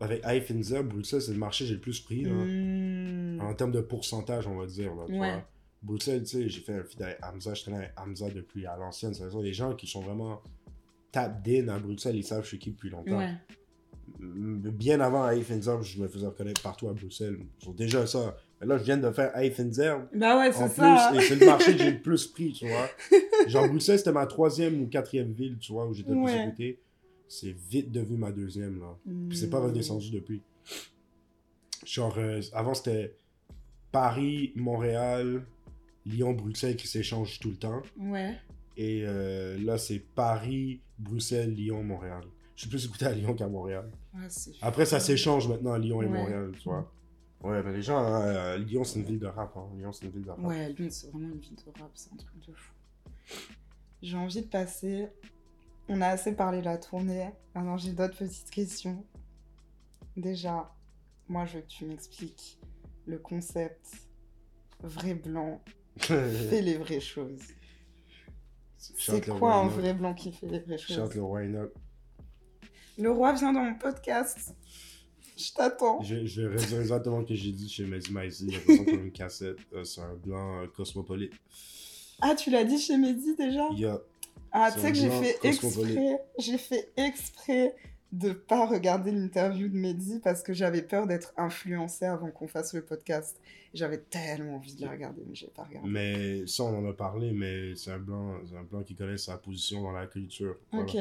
[0.01, 2.23] avec Eiffenzer, Bruxelles, c'est le marché que j'ai le plus pris.
[2.23, 2.31] là.
[2.33, 3.39] Mmh.
[3.41, 4.93] En termes de pourcentage, on va dire.
[4.95, 5.45] Là, Ouais.
[5.81, 7.53] Bruxelles, tu sais, j'ai fait un feed avec Hamza.
[7.53, 9.13] Je traînais avec Hamza depuis à l'ancienne.
[9.41, 10.41] Les gens qui sont vraiment
[11.11, 13.17] tapped in à Bruxelles, ils savent je suis qui depuis longtemps.
[13.17, 13.33] Ouais.
[14.19, 17.37] Bien avant Eiffenzer, je me faisais reconnaître partout à Bruxelles.
[17.61, 18.35] Ils ont déjà ça.
[18.59, 21.11] Mais là, je viens de faire Eiffenzer Bah ouais, c'est plus, ça.
[21.15, 22.87] et c'est le marché que j'ai le plus pris, tu vois.
[23.47, 26.79] Genre, Bruxelles, c'était ma troisième ou quatrième ville, tu vois, où j'étais le plus écouté.
[27.27, 28.97] C'est vite devenu ma deuxième, là.
[29.29, 29.65] Puis c'est pas Mmh.
[29.65, 30.41] redescendu depuis.
[31.85, 33.15] Genre, euh, avant, c'était
[33.91, 35.43] Paris, Montréal,
[36.05, 37.81] Lyon, Bruxelles qui s'échangent tout le temps.
[37.97, 38.33] Ouais.
[38.77, 42.23] Et euh, là, c'est Paris, Bruxelles, Lyon, Montréal.
[42.57, 43.87] Je suis plus écouté à Lyon qu'à Montréal.
[44.15, 44.27] Ouais,
[44.63, 46.11] Après, ça s'échange maintenant à Lyon et Ouais.
[46.17, 46.91] Montréal, tu vois.
[47.43, 49.55] Ouais, mais les gens, euh, Lyon, c'est une ville de rap.
[49.55, 49.69] Hein.
[49.77, 50.39] Lyon, c'est une ville de rap.
[50.39, 52.73] Ouais, Lyon, c'est vraiment une ville de rap, c'est un truc de fou.
[54.01, 55.07] J'ai envie de passer
[55.87, 57.29] On a assez parlé de la tournée.
[57.53, 59.05] Maintenant, j'ai d'autres petites questions.
[60.17, 60.73] Déjà,
[61.27, 62.59] moi, je veux que tu m'expliques
[63.05, 63.87] le concept
[64.81, 65.61] vrai blanc
[65.99, 67.39] fait les vraies choses.
[68.77, 71.69] C'est quoi un vrai blanc qui fait les vraies choses Chante le Not.
[72.97, 74.55] Le roi vient dans mon podcast.
[75.37, 76.01] Je t'attends.
[76.01, 76.41] Je, je
[76.79, 78.47] exactement ce que j'ai dit chez Mehdi Maizi.
[78.47, 79.57] Il y a comme une cassette.
[79.73, 81.33] Euh, c'est un blanc euh, cosmopolite.
[82.21, 83.67] Ah, tu l'as dit chez Mehdi déjà?
[83.73, 84.01] Il y a.
[84.51, 87.75] Ah, tu sais que j'ai fait exprès, j'ai fait exprès
[88.11, 92.73] de pas regarder l'interview de Mehdi parce que j'avais peur d'être influencée avant qu'on fasse
[92.73, 93.39] le podcast.
[93.73, 95.87] J'avais tellement envie de la regarder, mais j'ai pas regardé.
[95.87, 99.37] Mais ça, on en a parlé, mais c'est un blanc, un blanc qui connaît sa
[99.37, 100.55] position dans la culture.
[100.71, 100.85] Voilà.
[100.85, 100.97] Ok,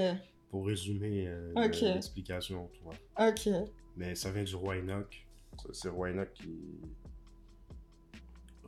[0.50, 1.52] Pour résumer euh,
[1.94, 2.94] l'explication, tu vois.
[3.28, 3.48] ok.
[3.96, 5.26] Mais ça vient du roi Enoch.
[5.72, 6.50] C'est roi Enoch qui.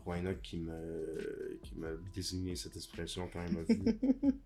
[0.05, 1.59] roi Enoch qui me...
[1.63, 3.83] qui m'a désigné cette expression quand il m'a vu.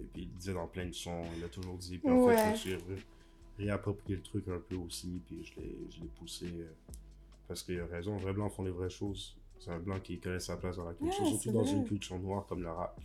[0.00, 1.98] Et puis il disait dans plein de sons, il a toujours dit.
[1.98, 2.36] Puis en Ouais.
[2.36, 3.04] fait, j'ai ré-
[3.58, 6.46] réapproprié le truc un peu aussi, puis je l'ai, je l'ai poussé.
[6.46, 6.70] euh,
[7.46, 9.36] parce qu'il a raison, les vrais blancs font les vraies choses.
[9.58, 11.72] C'est un blanc qui connaît sa place dans la culture, surtout dans vrai.
[11.72, 12.98] une culture noire comme le rap.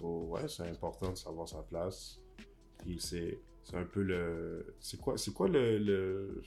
[0.00, 2.18] So, ouais, c'est important de savoir sa place.
[2.78, 4.74] Puis c'est, c'est un peu le.
[4.80, 6.42] C'est quoi, c'est quoi le, le,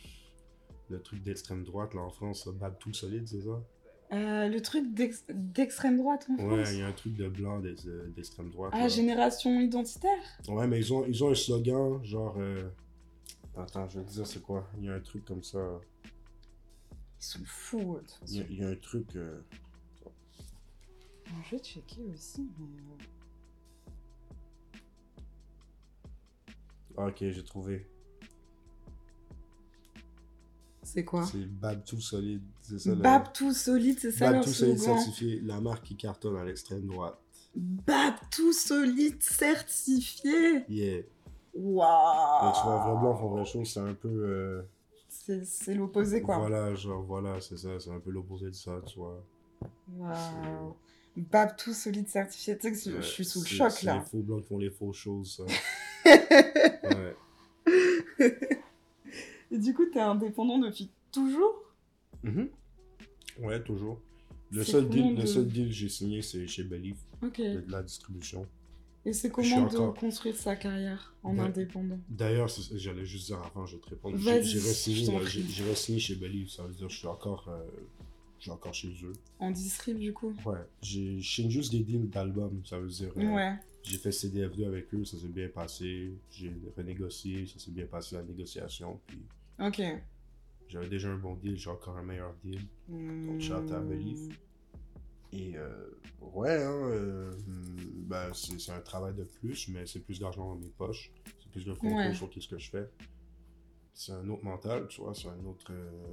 [0.90, 3.62] le truc d'extrême droite là en France, Bab tout solide, c'est ça?
[4.12, 6.70] Euh, le truc d'ex- d'extrême droite en Ouais, France?
[6.74, 7.86] il y a un truc de blanc d'ex-
[8.16, 8.72] d'extrême droite.
[8.76, 8.88] Ah, là.
[8.88, 10.20] génération identitaire?
[10.48, 12.36] Ouais, mais ils ont, ils ont un slogan, genre.
[12.40, 12.70] euh,
[13.56, 14.68] Attends, je vais te dire c'est quoi.
[14.80, 15.80] Il y a un truc comme ça.
[17.20, 18.54] Ils sont fous, de toute Il y a, façon.
[18.54, 19.16] il y a un truc.
[19.16, 19.40] euh,
[21.46, 22.66] Je vais checker aussi, mais...
[26.98, 27.88] ok, j'ai trouvé.
[30.86, 32.42] C'est quoi C'est Bab tout solide.
[32.62, 32.96] C'est ça le.
[33.02, 35.40] Bab tout solide, c'est ça Bab leur tout solide certifié.
[35.42, 37.18] La marque qui cartonne à l'extrême droite.
[37.56, 41.04] Bab tout solide certifié Yeah.
[41.56, 44.10] Waouh tu vois, vrai blanc font vraie chose, c'est un peu.
[44.10, 44.62] euh,
[45.08, 46.38] C'est c'est l'opposé, quoi.
[46.40, 49.24] Voilà, genre, voilà, c'est ça, c'est un peu l'opposé de ça, tu vois.
[49.98, 50.76] Waouh
[51.16, 52.58] Bab tout solide certifié.
[52.58, 53.96] Tu sais que je- Ouais, je suis sous le c'est- choc, c'est là.
[54.00, 55.44] les faux blancs qui font les fausses choses, ça.
[56.06, 57.16] ouais.
[59.52, 61.64] Et du coup, t'es indépendant depuis toujours?
[62.24, 62.50] Mhm.
[63.42, 64.00] Ouais, toujours.
[64.52, 67.40] Le seul, deal, de- le seul deal que j'ai signé, c'est chez Believe, Ok.
[67.40, 68.48] de la distribution.
[69.06, 71.42] Et c'est comment de encore- construire sa carrière en Ouais.
[71.46, 72.00] indépendant?
[72.08, 74.18] D'ailleurs, j'allais juste dire avant, je vais te répondre.
[74.18, 77.64] J'ai re-signé, chez Believe, ça veut dire que je suis encore, euh,
[78.38, 79.12] je suis encore chez eux.
[79.40, 80.34] En distrib, du coup?
[80.46, 83.12] Ouais, j'ai je signe juste des deals d'albums, ça veut dire.
[83.18, 83.54] euh, Ouais.
[83.84, 86.18] J'ai fait CDF2 avec eux, ça s'est bien passé.
[86.32, 89.00] J'ai renégocié, ça s'est bien passé la négociation.
[89.08, 89.20] Puis
[89.60, 89.82] Ok.
[90.70, 92.62] j'avais déjà un bon deal, j'ai encore un meilleur deal.
[92.88, 94.38] Donc, shout out à Believe.
[95.34, 95.90] Et euh,
[96.22, 100.60] ouais, hein, euh, ben, c'est c'est un travail de plus, mais c'est plus d'argent dans
[100.62, 101.12] mes poches.
[101.42, 102.14] C'est plus de contrôle Ouais.
[102.14, 102.90] sur ce que je fais.
[103.96, 106.06] C'est un autre mental, tu vois, c'est un autre, euh,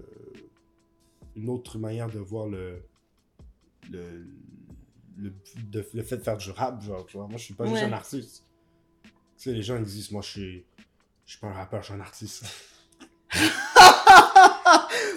[1.36, 2.82] une autre manière de voir le,
[3.90, 4.26] le,
[5.20, 5.32] le,
[5.70, 7.26] de- le fait de faire du rap, genre, tu vois.
[7.26, 8.44] Moi, je suis pas juste un artiste.
[9.04, 10.64] Tu sais, les gens, ils disent, moi, je suis,
[11.26, 12.44] je suis pas un rappeur, je suis un artiste.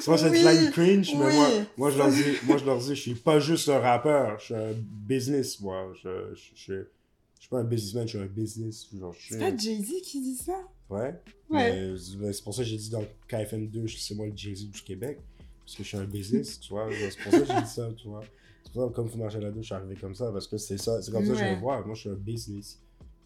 [0.01, 2.89] Soit cette Oui, line cringe, mais moi, moi, je leur dis, moi, je leur dis,
[2.89, 5.93] je suis pas juste un rappeur, je suis un business, moi.
[6.03, 8.89] Je, je, je, je suis pas un businessman, je suis un business.
[9.19, 10.59] C'est pas Jay-Z qui dit ça?
[10.89, 11.13] Ouais.
[11.49, 11.87] Ouais.
[12.19, 14.69] Mais c'est pour ça que j'ai dit dans le KFM2, je- c'est moi le Jay-Z
[14.69, 15.19] du Québec.
[15.65, 16.89] Parce que je suis un business, tu vois.
[16.91, 18.23] C'est pour ça que j'ai dit ça, tu vois.
[18.63, 20.31] C'est pour ça que comme Fumage à la douche, je suis arrivé comme ça.
[20.31, 21.83] Parce que c'est ça, c'est comme ça que je le vois.
[21.85, 22.81] Moi, je suis un business.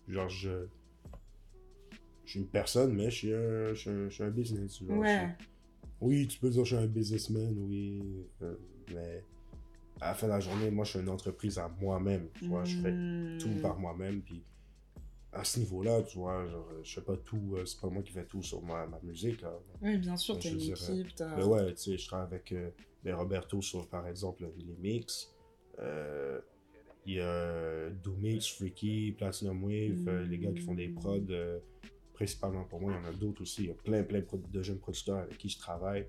[0.08, 0.68] Genre, je.
[2.26, 4.80] Je suis une personne, mais je suis un, je suis un, je suis un business.
[4.80, 5.08] genre, je Ouais.
[5.38, 5.48] suis-
[6.02, 8.28] Oui, tu peux dire que je suis un businessman, oui.
[8.42, 8.56] euh,
[8.94, 9.24] mais
[10.02, 12.28] à la fin de la journée, moi, je suis une entreprise à moi-même.
[12.38, 13.38] Tu vois, je fais Hmm.
[13.40, 14.22] tout par moi-même.
[14.22, 14.44] Puis
[15.32, 18.12] à ce niveau-là, tu vois, genre, je fais pas tout, euh, c'est pas moi qui
[18.12, 19.42] fais tout sur ma, ma musique.
[19.42, 19.58] Là.
[19.82, 21.36] Oui, bien sûr, t'as une équipe, t'as...
[21.38, 22.70] Mais ouais, tu sais, je travaille avec euh,
[23.08, 25.34] ben, Roberto sur, par exemple, les mix.
[25.80, 26.42] Euh,
[27.06, 31.58] Il y a Doomix, Freaky, Platinum Wave, euh, les gars qui font des prods, euh,
[32.14, 33.64] principalement pour moi, il y en a d'autres aussi.
[33.64, 36.06] Il y a plein, plein de jeunes producteurs avec qui je travaille.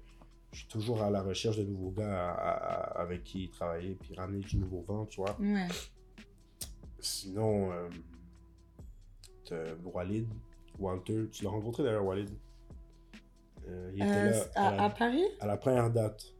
[0.50, 3.94] Je suis toujours à la recherche de nouveaux gars à- à- à- avec qui travailler,
[4.00, 5.38] puis ramener du nouveau vent, tu vois.
[5.38, 5.68] Ouais.
[6.98, 7.88] Sinon, euh,
[9.44, 10.26] t'as Walid,
[10.80, 12.30] Walter, tu l'as rencontré d'ailleurs, Walid?
[13.68, 15.24] Euh, il était là à, à, la, à Paris?
[15.38, 16.34] à la première date.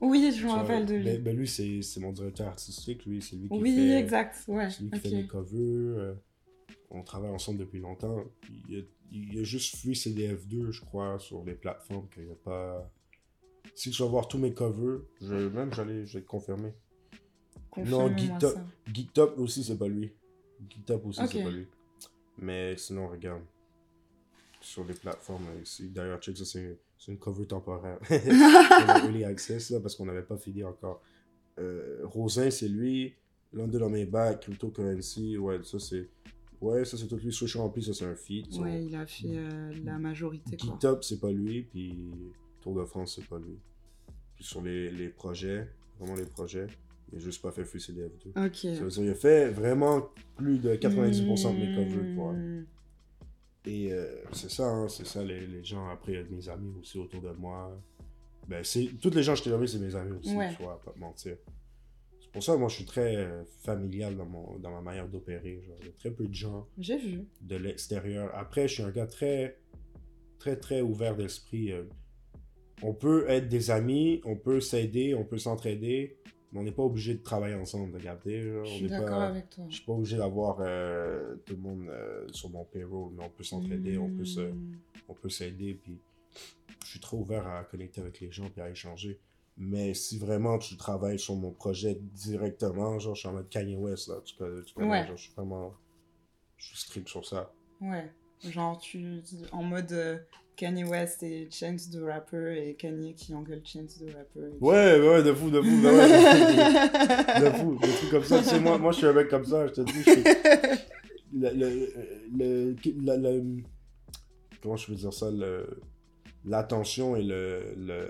[0.00, 1.04] Oui, je me rappelle de lui.
[1.04, 4.44] Ben, ben lui, c'est c'est mon directeur artistique, lui, c'est lui qui oui, fait, exact,
[4.48, 4.70] ouais.
[4.70, 5.02] c'est lui qui ok.
[5.02, 5.58] fait mes covers.
[5.98, 6.14] euh,
[6.90, 8.24] on travaille ensemble depuis longtemps.
[8.68, 8.82] Il y a,
[9.12, 12.90] il y a juste Free CDF2, je crois, sur les plateformes qu'il n'y a pas.
[13.74, 16.72] Si tu vas voir tous mes covers, je, même j'allais je vais te confirmer.
[17.76, 18.64] Ça.
[18.92, 20.12] Geek Top aussi, c'est pas lui.
[20.86, 21.28] Top aussi, Ok.
[21.32, 21.66] c'est pas lui.
[22.38, 23.42] Mais sinon, regarde.
[24.62, 25.88] Sur les plateformes ici.
[25.88, 27.98] D'ailleurs, check ça, c'est c'est une cover temporaire.
[28.10, 31.00] on a early access là, parce qu'on n'avait pas fini encore.
[31.58, 33.14] Euh, Rosin, c'est lui.
[33.52, 35.38] London on my back, Cryptocurrency.
[35.38, 36.08] Ouais, ça c'est.
[36.60, 37.32] Ouais, ça c'est tout lui.
[37.32, 38.54] Switch en plus, ça c'est un feat.
[38.58, 40.58] Ouais, il a fait euh, la majorité.
[40.58, 41.62] GitHub, c'est pas lui.
[41.62, 42.10] Puis
[42.60, 43.58] Tour de France, c'est pas lui.
[44.36, 46.66] Puis sur les, les projets, vraiment les projets,
[47.10, 48.44] il a juste pas fait Free CDF 2.
[48.44, 48.56] Ok.
[48.56, 52.34] Ça veut dire, il a fait vraiment plus de 90% de mes covers, quoi.
[53.66, 56.98] Et euh, c'est ça, hein, c'est ça, les, les gens, après, euh, mes amis aussi
[56.98, 57.78] autour de moi.
[58.48, 60.54] Ben, c'est, toutes les gens que je t'ai nommés, c'est mes amis aussi, Ouais.
[60.56, 61.36] tu vois, pas mentir.
[62.20, 65.62] C'est pour ça, moi, je suis très euh, familial dans, mon, dans ma manière d'opérer.
[65.66, 67.26] Genre, il y a très peu de gens J'ai vu.
[67.42, 68.30] de l'extérieur.
[68.34, 69.58] Après, je suis un gars très,
[70.38, 71.72] très, très ouvert d'esprit.
[71.72, 71.84] euh.
[72.82, 76.16] On peut être des amis, on peut s'aider, on peut s'entraider,
[76.54, 78.42] on n'est pas obligé de travailler ensemble, de garder.
[78.42, 79.64] genre, Je suis d'accord avec toi.
[79.68, 83.30] Je suis pas obligé d'avoir euh, tout le monde euh, sur mon payroll, mais on
[83.30, 84.76] peut s'entraider, on peut se, Hmm.
[85.08, 86.00] on peut s'aider, puis
[86.84, 89.18] je suis trop ouvert à connecter avec les gens puis à échanger.
[89.56, 93.76] Mais si vraiment tu travailles sur mon projet directement, genre je suis en mode Kanye
[93.76, 95.06] West là, tu connais, tu connais, Ouais.
[95.06, 95.74] genre je suis vraiment,
[96.56, 97.52] je suis strict sur ça.
[97.80, 98.10] Ouais.
[98.42, 99.20] Genre, tu.
[99.52, 100.18] En mode euh,
[100.60, 104.50] Kanye West et Chance de rapper et Kanye qui engueule Chance de rapper.
[104.58, 108.38] qui- Ouais, ouais, de fou, de fou, de, ouais, de fou, des trucs comme ça.
[108.38, 110.22] Tu sais, moi, moi je suis un mec comme ça, je te dis, je suis...
[111.32, 111.92] le, le,
[112.36, 113.62] le, le- le-
[114.62, 115.80] comment je peux dire ça, le,
[116.44, 118.08] l'attention et le, le,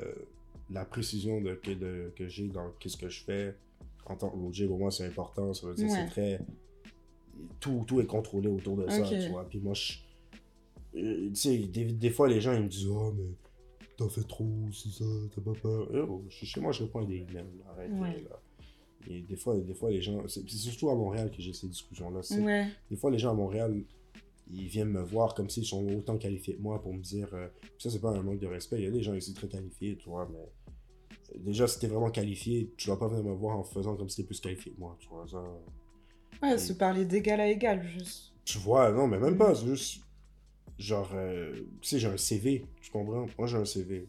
[0.70, 3.54] la précision de, que, de, que j'ai dans qu'est-ce que je fais
[4.06, 5.54] en tant que OJ, pour moi, c'est important.
[5.54, 5.92] Ça veut dire Ouais.
[5.94, 6.40] c'est très...
[7.60, 9.46] Tout, tout est contrôlé autour de ça, tu vois.
[9.48, 9.92] Puis moi, je...
[10.96, 13.24] euh, Tu sais, des, des fois, les gens, ils me disent «Oh, mais
[13.96, 15.94] t'as fait trop, c'est ça, t'as pas peur.
[15.94, 17.44] Yo, je- chez moi, je réponds à des emails.
[17.70, 18.24] Arrête, Ouais.
[18.28, 18.40] là.
[19.08, 20.22] Et des fois, des fois, les gens...
[20.28, 22.20] C'est surtout à Montréal que j'ai ces discussions-là.
[22.42, 22.66] Ouais.
[22.90, 23.82] des fois, les gens à Montréal,
[24.52, 27.28] ils viennent me voir comme s'ils sont autant qualifiés que moi pour me dire.
[27.34, 28.78] euh, ça, c'est pas un manque de respect.
[28.78, 30.38] Il y a des gens ici très qualifiés, tu vois, mais.
[30.38, 34.08] euh, Déjà, si t'es vraiment qualifié, tu dois pas venir me voir en faisant comme
[34.08, 35.24] si t'es plus qualifié que moi, tu vois.
[35.28, 35.40] Ça...
[36.42, 38.32] Ouais, se parler d'égal à égal, juste.
[38.44, 40.02] Tu vois, non, mais même pas, c'est juste.
[40.78, 43.26] Genre, euh, tu sais, j'ai un CV, tu comprends?
[43.38, 44.08] Moi, j'ai un CV.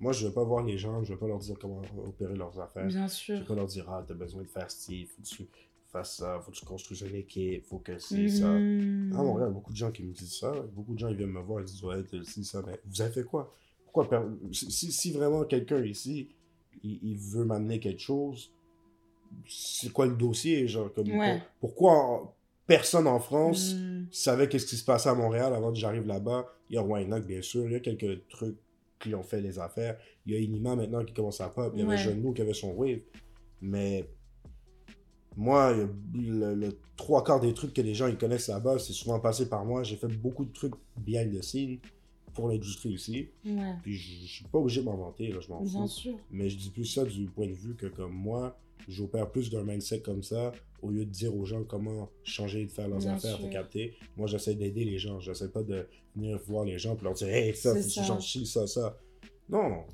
[0.00, 2.58] Moi, je vais pas voir les gens, je vais pas leur dire comment opérer leurs
[2.60, 2.86] affaires.
[2.88, 3.38] Bien Je sûr.
[3.40, 5.48] vais pas leur dire, ah, t'as besoin de faire ci, faut que tu
[5.90, 8.58] fasses ça, faut que tu construises une équipe, faut que c'est ça.
[8.58, 9.12] Mhm.
[9.14, 10.52] Ah, Montréal, beaucoup de gens qui me disent ça.
[10.74, 12.62] Beaucoup de gens, ils viennent me voir, ils disent, ouais, ci, ça.
[12.66, 13.52] Mais vous avez fait quoi?
[13.84, 14.08] Pourquoi?
[14.08, 16.28] per- Si, si vraiment quelqu'un ici,
[16.84, 18.52] il, il veut m'amener quelque chose,
[19.48, 20.68] c'est quoi le dossier?
[20.68, 21.40] Genre, comme, Ouais.
[21.60, 22.36] pour- pourquoi
[22.68, 24.06] personne en France Mhm.
[24.12, 26.46] savait qu'est-ce qui se passait à Montréal avant que j'arrive là-bas?
[26.70, 27.64] Il y a Waynock, bien sûr.
[27.66, 28.56] Il y a quelques trucs
[29.00, 29.98] qui ont fait les affaires.
[30.26, 31.72] Il y a Inima maintenant qui commence à pop.
[31.74, 32.32] Il y avait Ouais.
[32.34, 33.00] Qui avait son wave.
[33.60, 34.08] Mais
[35.36, 39.20] moi, le, le trois quarts des trucs que les gens ils connaissent là-bas, c'est souvent
[39.20, 39.82] passé par moi.
[39.84, 41.78] J'ai fait beaucoup de trucs behind the scene
[42.34, 43.28] pour l'industrie ici.
[43.44, 43.74] Ouais.
[43.82, 45.88] Puis je, suis pas obligé de m'inventer, là, je m'en Bien fous.
[45.88, 46.18] sûr.
[46.30, 48.58] Mais je dis plus ça du point de vue que comme moi,
[48.88, 50.52] j'opère plus d'un mindset comme ça,
[50.82, 53.94] au lieu de dire aux gens comment changer de faire leurs Bien affaires, t'as capté.
[54.16, 55.18] Moi, j'essaie d'aider les gens.
[55.20, 57.88] J'essaie pas de venir voir les gens et leur dire, hey, ça, C'est
[58.20, 58.66] tu ça.
[58.66, 58.98] ça.
[59.48, 59.84] Non.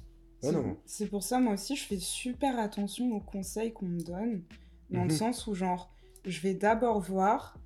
[0.40, 0.76] C'est- non.
[0.84, 4.42] C'est pour ça, moi aussi, je fais super attention aux conseils qu'on me donne.
[4.90, 5.08] Dans Mhm.
[5.08, 5.90] le sens où, genre,
[6.24, 7.58] je vais d'abord voir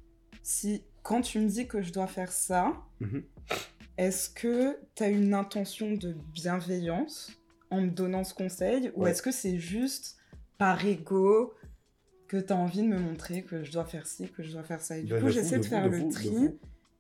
[0.43, 3.25] si, quand tu me dis que je dois faire ça, Mhm.
[3.97, 7.33] est-ce que tu as une intention de bienveillance
[7.71, 10.17] en me donnant ce conseil Ou est-ce que c'est juste
[10.57, 11.53] par ego
[12.29, 14.63] que tu as envie de me montrer que je dois faire ci, que je dois
[14.63, 16.51] faire ça Et du Ben, coup, j'essaie de, faire le tri.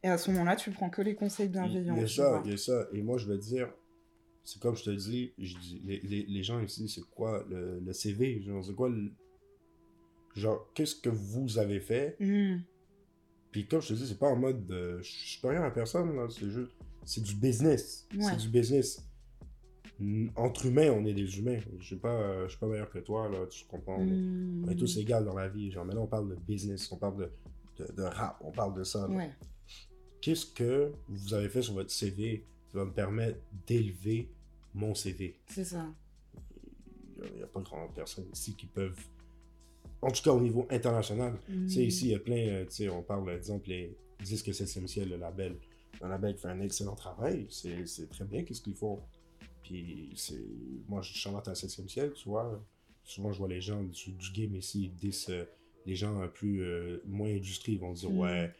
[0.02, 1.96] Et à ce moment-là, tu prends que les conseils Il bienveillants.
[1.96, 2.86] y a ça, il y a ça.
[2.92, 3.68] Et moi, je veux dire,
[4.44, 7.80] c'est comme je te dis, je dis les, les, les gens ici, c'est quoi le,
[7.80, 9.10] le CV Genre, c'est quoi le.
[10.34, 12.16] Genre, qu'est-ce que vous avez fait?
[12.20, 12.62] Mhm.
[13.50, 15.70] Puis comme je te dis, c'est pas en mode de, je suis pas rien à
[15.70, 16.16] personne.
[16.30, 16.70] C'est juste.
[17.04, 18.06] C'est du business.
[18.14, 18.22] Ouais.
[18.22, 19.02] C'est du business.
[20.36, 21.58] Entre humains, on est des humains.
[21.80, 23.46] Je suis pas, euh, je suis pas meilleur que toi, là.
[23.48, 24.64] Tu comprends On est, Mhm.
[24.66, 25.70] on est tous égaux dans la vie.
[25.72, 27.30] Genre, maintenant, on parle de business, on parle de,
[27.84, 29.08] de, de rap, on parle de ça.
[29.10, 29.30] Ouais.
[30.20, 34.28] Qu'est-ce que vous avez fait sur votre CV qui va me permettre d'élever
[34.74, 35.86] mon CV C'est ça.
[37.24, 38.98] Il n'y a, pas grand personne ici qui peuvent.
[40.00, 41.36] En tout cas, au niveau international.
[41.46, 41.86] Tu sais, Mhm.
[41.86, 42.36] ici, il y a plein.
[42.36, 45.56] euh, tu sais, on parle, par exemple, les disques 7e ciel, le label.
[46.00, 47.46] Un label qui fait un excellent travail.
[47.50, 49.00] C'est c'est très bien qu'est-ce qu'ils font.
[49.68, 50.40] Puis, c'est.
[50.88, 52.62] Moi, je chante à 7e ciel, tu vois.
[53.04, 55.26] Souvent, je vois les gens du, du game ici, ils disent.
[55.28, 55.44] euh,
[55.86, 56.62] les gens plus.
[56.62, 58.18] euh, moins industrie, ils vont dire, Mhm.
[58.18, 58.54] ouais.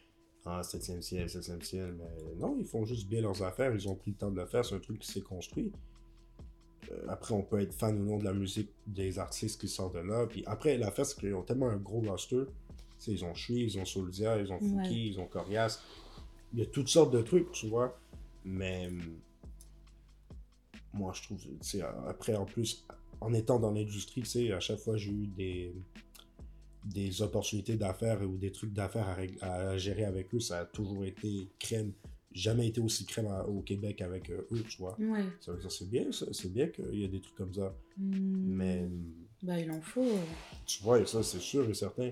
[0.45, 1.93] Ah, 7e ciel, 7e ciel.
[1.97, 3.73] Mais non, ils font juste bien leurs affaires.
[3.73, 4.63] Ils ont pris le temps de le faire.
[4.65, 5.71] C'est un truc qui s'est construit.
[6.91, 9.95] Euh, après, on peut être fan ou non de la musique des artistes qui sortent
[9.95, 10.25] de là.
[10.27, 12.43] Puis après, l'affaire, c'est qu'ils ont tellement un gros roster.
[12.47, 15.05] Tu sais, ils ont Shui, ils ont Soldia, ils ont Fouki, Ouais.
[15.07, 15.81] ils ont Corias.
[16.53, 17.99] il y a toutes sortes de trucs, tu vois.
[18.43, 19.19] Mais hum,
[20.93, 22.85] moi, je trouve, sais, après, en plus,
[23.21, 25.73] en étant dans l'industrie, tu sais, à chaque fois, j'ai eu des,
[26.85, 30.39] des opportunités d'affaires ou des trucs d'affaires à, gérer avec eux.
[30.39, 31.93] Ça a toujours été crème.
[32.31, 34.95] Jamais été aussi crème à- au Québec avec euh, eux, tu vois.
[34.99, 35.25] Ouais.
[35.41, 36.11] Ça veut dire, c'est bien.
[36.11, 37.75] C'est bien qu'il y ait des trucs comme ça.
[37.97, 38.43] Hmm.
[38.45, 38.87] Mais,
[39.41, 40.05] Bah, il en faut.
[40.65, 42.11] tu vois, et ça, c'est sûr et certain.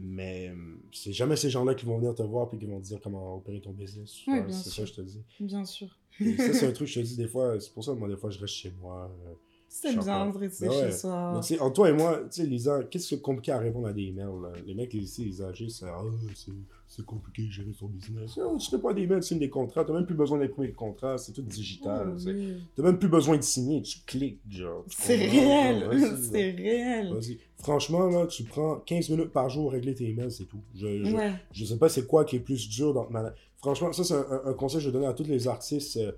[0.00, 0.54] Mais
[0.92, 3.34] c'est jamais ces gens-là qui vont venir te voir puis qui vont te dire comment
[3.36, 4.24] opérer ton business.
[4.28, 5.20] Ouais, c'est ça je te dis.
[5.40, 5.97] Bien sûr.
[6.20, 7.58] Et ça, c'est un truc que je te dis des fois.
[7.60, 9.10] C'est pour ça que moi, des fois, je reste chez moi.
[9.26, 9.32] euh,
[9.68, 11.40] C'est sais de rester chez soi.
[11.50, 13.92] Mais entre toi et moi, tu sais, Lisa, qu'est-ce que c'est compliqué à répondre à
[13.92, 14.52] des emails, là?
[14.66, 16.02] Les mecs ici, ils agissent, ah,
[16.34, 16.52] c'est,
[16.88, 18.36] c'est compliqué de gérer son business.
[18.38, 20.68] Non, tu fais pas des emails, tu signes des contrats, t'as même plus besoin d'imprimer
[20.68, 22.14] le contrat, c'est tout digital.
[22.16, 22.54] Oh, oui.
[22.74, 24.84] T'as même plus besoin de signer, tu cliques, genre.
[24.88, 25.86] C'est réel.
[26.32, 27.12] C'est réel.
[27.12, 27.38] Vas-y.
[27.58, 30.60] Franchement, là, tu prends 15 minutes par jour pour régler tes emails, c'est tout.
[30.74, 31.32] Je, je, Ouais.
[31.52, 33.34] je sais pas c'est quoi qui est plus dur dans ma...
[33.60, 36.12] Franchement, ça, c'est un, conseil que je donne à tous les artistes euh,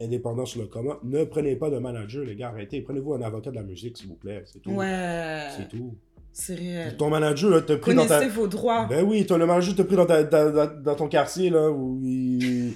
[0.00, 0.98] indépendants sur le commun.
[1.02, 2.80] Ne prenez pas de manager, les gars, arrêtez.
[2.82, 4.42] Prenez-vous un avocat de la musique, s'il vous plaît.
[4.46, 4.70] C'est tout.
[4.70, 5.48] Ouais.
[5.56, 5.94] C'est tout.
[6.32, 6.96] C'est réel.
[6.96, 8.26] Ton manager, là, t'a pris dans ta...
[8.28, 8.86] vos droits.
[8.86, 11.70] Ben oui, ton le manager t'a pris dans, ta, ta- ta- dans ton quartier, là,
[11.70, 12.74] où il, il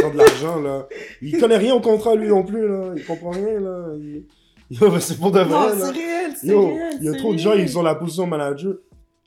[0.00, 0.86] prend de l'argent, là.
[1.22, 2.92] Il connaît rien au contrat, lui, non plus, là.
[2.94, 3.88] Il comprend rien, là.
[3.98, 4.24] Il-
[4.70, 6.32] Yo, ben, c'est pour de vrai, Non, c'est réel.
[6.36, 6.96] C'est réel.
[7.00, 8.74] il y a trop de gens, ils ont la position manager.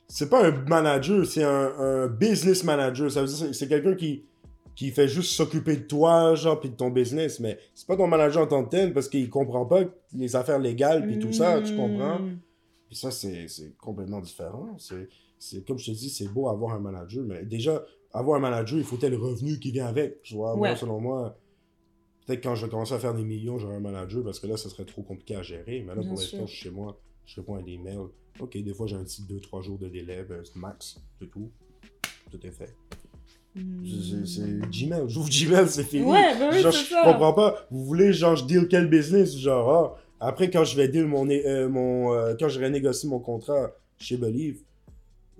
[0.08, 3.10] C'est pas un manager, c'est un, un business manager.
[3.10, 4.24] Ça veut dire, c'est- c'est quelqu'un qui,
[4.74, 7.40] qui fait juste s'occuper de toi, genre, puis de ton business.
[7.40, 9.82] Mais c'est pas ton manager en tant que tel, parce qu'il comprend pas
[10.12, 12.18] les affaires légales, puis tout ça, tu comprends?
[12.20, 12.38] Hmm.
[12.88, 13.46] Puis ça, c'est
[13.78, 14.76] complètement différent.
[14.78, 18.78] C'est- comme je te dis, c'est beau avoir un manager, mais déjà, avoir un manager,
[18.78, 20.22] il faut tel revenu qui vient avec.
[20.22, 21.36] Tu vois, moi, selon moi,
[22.26, 24.56] peut-être quand je vais commencer à faire des millions, j'aurai un manager, parce que là,
[24.56, 25.82] ça serait trop compliqué à gérer.
[25.86, 28.08] Mais là, Bien pour l'instant, je suis chez moi, je réponds à des mails.
[28.40, 31.50] Ok, des fois, j'ai un petit 2-3 jours de délai, ben, c'est max, c'est tout.
[32.30, 32.74] Tout est fait.
[33.54, 33.84] Hmm.
[33.86, 35.04] C'est- C'est Gmail.
[35.08, 36.02] J'ouvre Gmail, c'est fini.
[36.02, 37.02] Ouais, bah oui, genre, c'est je ça.
[37.04, 37.66] comprends pas.
[37.70, 39.36] Vous voulez, genre, je deal quel business?
[39.38, 41.28] Genre, ah, après, quand je vais deal mon.
[41.28, 44.58] euh, mon euh, quand je renégocie mon contrat chez Believe,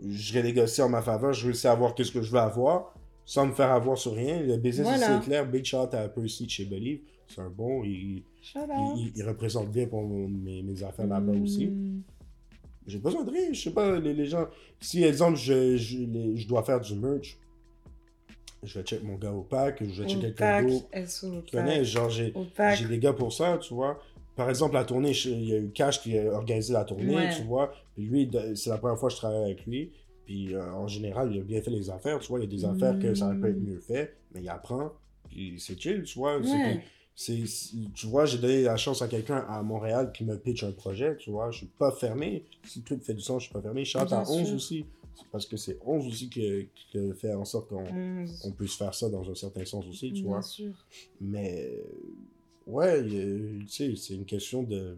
[0.07, 3.47] je renégocie en ma faveur, je réussis à avoir qu'est-ce que je veux avoir, sans
[3.47, 4.41] me faire avoir sur rien.
[4.41, 5.07] Le business, Voilà.
[5.17, 5.47] ici est clair.
[5.51, 7.01] Big shot à Percy de chez Believe.
[7.27, 7.83] C'est un bon.
[7.83, 8.23] Il,
[9.17, 11.67] il, représente bien pour mes, mes affaires là-bas aussi.
[11.67, 12.03] Hmm.
[12.87, 13.53] J'ai besoin de rien.
[13.53, 14.47] Je sais pas, les, les gens.
[14.81, 17.39] Si, exemple, je, je, les- je dois faire du merch,
[18.63, 20.87] je vais check mon gars au pack, je vais checker quelqu'un d'autre.
[21.47, 22.33] Tu connais, genre, j'ai
[22.89, 24.01] des gars pour ça, tu vois.
[24.37, 27.15] Par exemple, la tournée, je- il y a eu Cash qui a organisé la tournée,
[27.15, 27.31] Ouais.
[27.37, 27.73] tu vois.
[27.95, 29.93] Puis lui, c'est la première fois que je travaille avec lui.
[30.27, 32.41] Puis euh, en général, il a bien fait les affaires, tu vois.
[32.41, 33.65] Il y a des affaires que ça peut être Mm.
[33.67, 34.91] mieux fait, mais il apprend.
[35.29, 36.39] Puis c'est chill, tu vois.
[36.39, 36.81] Ouais.
[37.15, 37.45] C'est-
[37.95, 41.17] tu vois, j'ai donné la chance à quelqu'un à Montréal qui me pitch un projet,
[41.17, 41.51] tu vois.
[41.51, 42.45] Je suis pas fermé.
[42.65, 43.85] Si le truc fait du sens, je suis pas fermé.
[43.85, 44.57] Je Bien à 11 sûr.
[44.57, 44.87] aussi.
[45.31, 48.43] Parce que c'est 11 aussi qui, qui a fait en sorte qu'on Onze.
[48.45, 50.43] on puisse faire ça dans un certain sens aussi, tu Bien vois.
[50.43, 50.73] sûr.
[51.21, 51.71] Mais
[52.67, 54.97] ouais, tu sais, c'est une question de.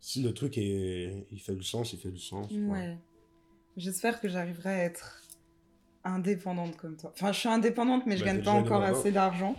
[0.00, 2.50] Si le truc est, il fait du sens, il fait du sens.
[2.52, 2.96] Ouais.
[3.76, 5.22] J'espère que j'arriverai à être
[6.04, 7.10] indépendante comme toi.
[7.14, 9.54] Enfin, je suis indépendante, mais je Bah, gagne pas encore assez d'argent.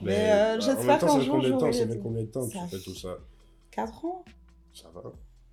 [0.00, 2.46] Mais, Mais, euh, bah, j'espère qu'un jour, combien de temps, ça fait combien de temps
[2.48, 3.16] que tu fais tout ça?
[3.70, 4.24] 4 ans
[4.72, 5.02] Ça va.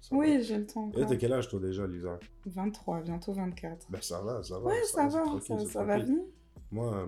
[0.02, 0.94] ça Oui, j'ai le temps va.
[0.94, 1.10] Et encore.
[1.10, 2.20] t'as quel âge toi déjà, Lisa?
[2.46, 3.88] 23, bientôt 24.
[3.90, 4.66] Ben ça va, ça va.
[4.66, 5.24] Ouais, ça, va, ça,
[5.60, 6.22] c'est ça va venir.
[6.72, 7.06] Moi, euh,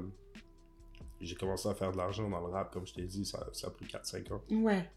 [1.21, 3.67] j'ai commencé à faire de l'argent dans le rap, comme je t'ai dit, ça, ça
[3.67, 4.41] a pris 4-5 ans.
[4.51, 4.89] Ouais.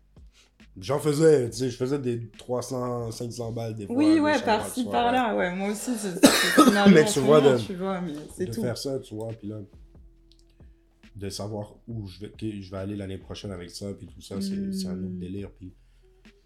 [0.78, 3.96] J'en faisais, tu sais, je faisais des 300, 500 balles des fois.
[3.96, 5.54] Oui, de ouais, par-ci, soir, par ouais.
[5.54, 6.26] moi aussi, c'est
[6.64, 8.60] finalement Mais tu vois, de- tu vois, mais c'est de tout.
[8.60, 9.56] faire ça, tu vois, puis là,
[11.16, 14.20] de savoir où je vais, que je vais aller l'année prochaine avec ça, puis tout
[14.20, 15.18] ça, c'est c'est un autre Mm.
[15.18, 15.72] délire, puis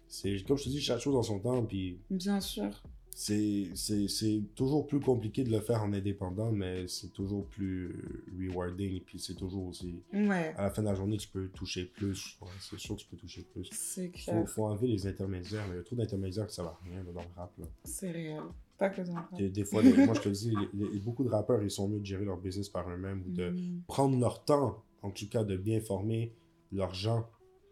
[0.07, 2.81] c'est, comme je te dis, chaque chose dans son temps, puis Bien sûr.
[3.13, 7.93] c'est c'est- toujours plus compliqué de le faire en indépendant, mais c'est toujours plus
[8.39, 11.85] rewarding, puis c'est toujours aussi, Ouais, à la fin de la journée, tu peux toucher
[11.85, 13.69] plus, ouais, c'est sûr que tu peux toucher plus.
[13.73, 14.49] c'est Faut, clair.
[14.49, 17.11] faut enlever les intermédiaires, mais il y a trop d'intermédiaires que ça va rien dans
[17.21, 17.65] le rap, là.
[17.83, 18.41] C'est réel.
[18.81, 19.37] Pas que.
[19.37, 21.87] Des, des fois, les- moi je te dis, les- les- beaucoup de rappeurs, ils sont
[21.87, 23.81] mieux de gérer leur business par eux-mêmes ou de Mm.
[23.87, 26.33] prendre leur temps, en tout cas de bien former
[26.71, 27.27] leurs gens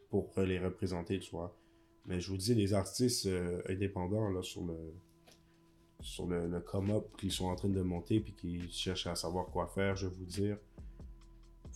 [0.09, 1.55] pour les représenter, tu vois.
[2.05, 4.75] Mais je vous dis, les artistes euh, indépendants là, sur le
[6.01, 9.47] sur le, le come-up qui sont en train de monter puis qui cherchent à savoir
[9.47, 10.57] quoi faire, je vais vous dire,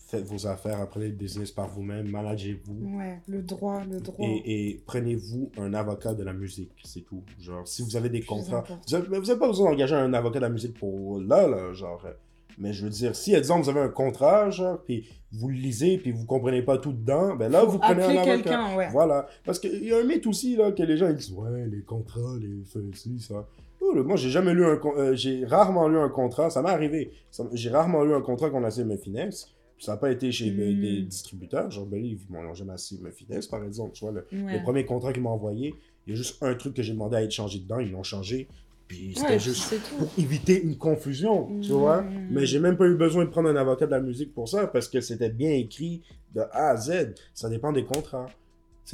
[0.07, 2.97] faites vos affaires, apprenez le business par vous-même, managez-vous.
[2.97, 4.25] Ouais, le droit, le droit.
[4.27, 7.23] Et, et prenez-vous un avocat de la musique, c'est tout.
[7.39, 10.39] Genre, si vous avez des contrats, vous avez, vous avez pas besoin d'engager un avocat
[10.39, 12.03] de la musique pour là, là, genre.
[12.05, 12.11] euh,
[12.59, 15.97] Mais je veux dire, si, exemple, vous avez un contrat, genre, puis vous le lisez,
[15.97, 18.75] puis vous comprenez pas tout dedans, ben là, vous prenez un avocat.
[18.75, 18.89] ouais.
[18.91, 19.25] Voilà.
[19.43, 21.81] Parce qu'il y a un mythe aussi, là, que les gens, ils disent, ouais, les
[21.81, 23.47] contrats, les ci, ça.
[23.81, 23.95] Oh.
[24.03, 24.79] Moi, j'ai jamais lu un.
[24.97, 26.49] euh, j'ai rarement lu un contrat.
[26.49, 27.11] Ça m'est arrivé.
[27.53, 29.49] J'ai rarement lu un contrat qu'on a essayé de me finesse.
[29.75, 30.57] Puis ça n'a pas été chez Mm.
[30.57, 31.71] ben, des distributeurs.
[31.71, 33.91] Genre, Believe, ils m'ont jamais de me finesse, par exemple.
[33.93, 34.53] Tu vois, le, Ouais.
[34.57, 35.73] le premier contrat qu'ils m'ont envoyé,
[36.05, 37.79] il y a juste un truc que j'ai demandé à être changé dedans.
[37.79, 38.47] Ils l'ont changé.
[38.87, 41.75] Puis c'était Ouais, juste pour éviter une confusion, tu Mm.
[41.75, 42.05] vois.
[42.29, 44.67] Mais j'ai même pas eu besoin de prendre un avocat de la musique pour ça,
[44.67, 46.03] parce que c'était bien écrit
[46.35, 47.13] de A à Z.
[47.33, 48.27] Ça dépend des contrats.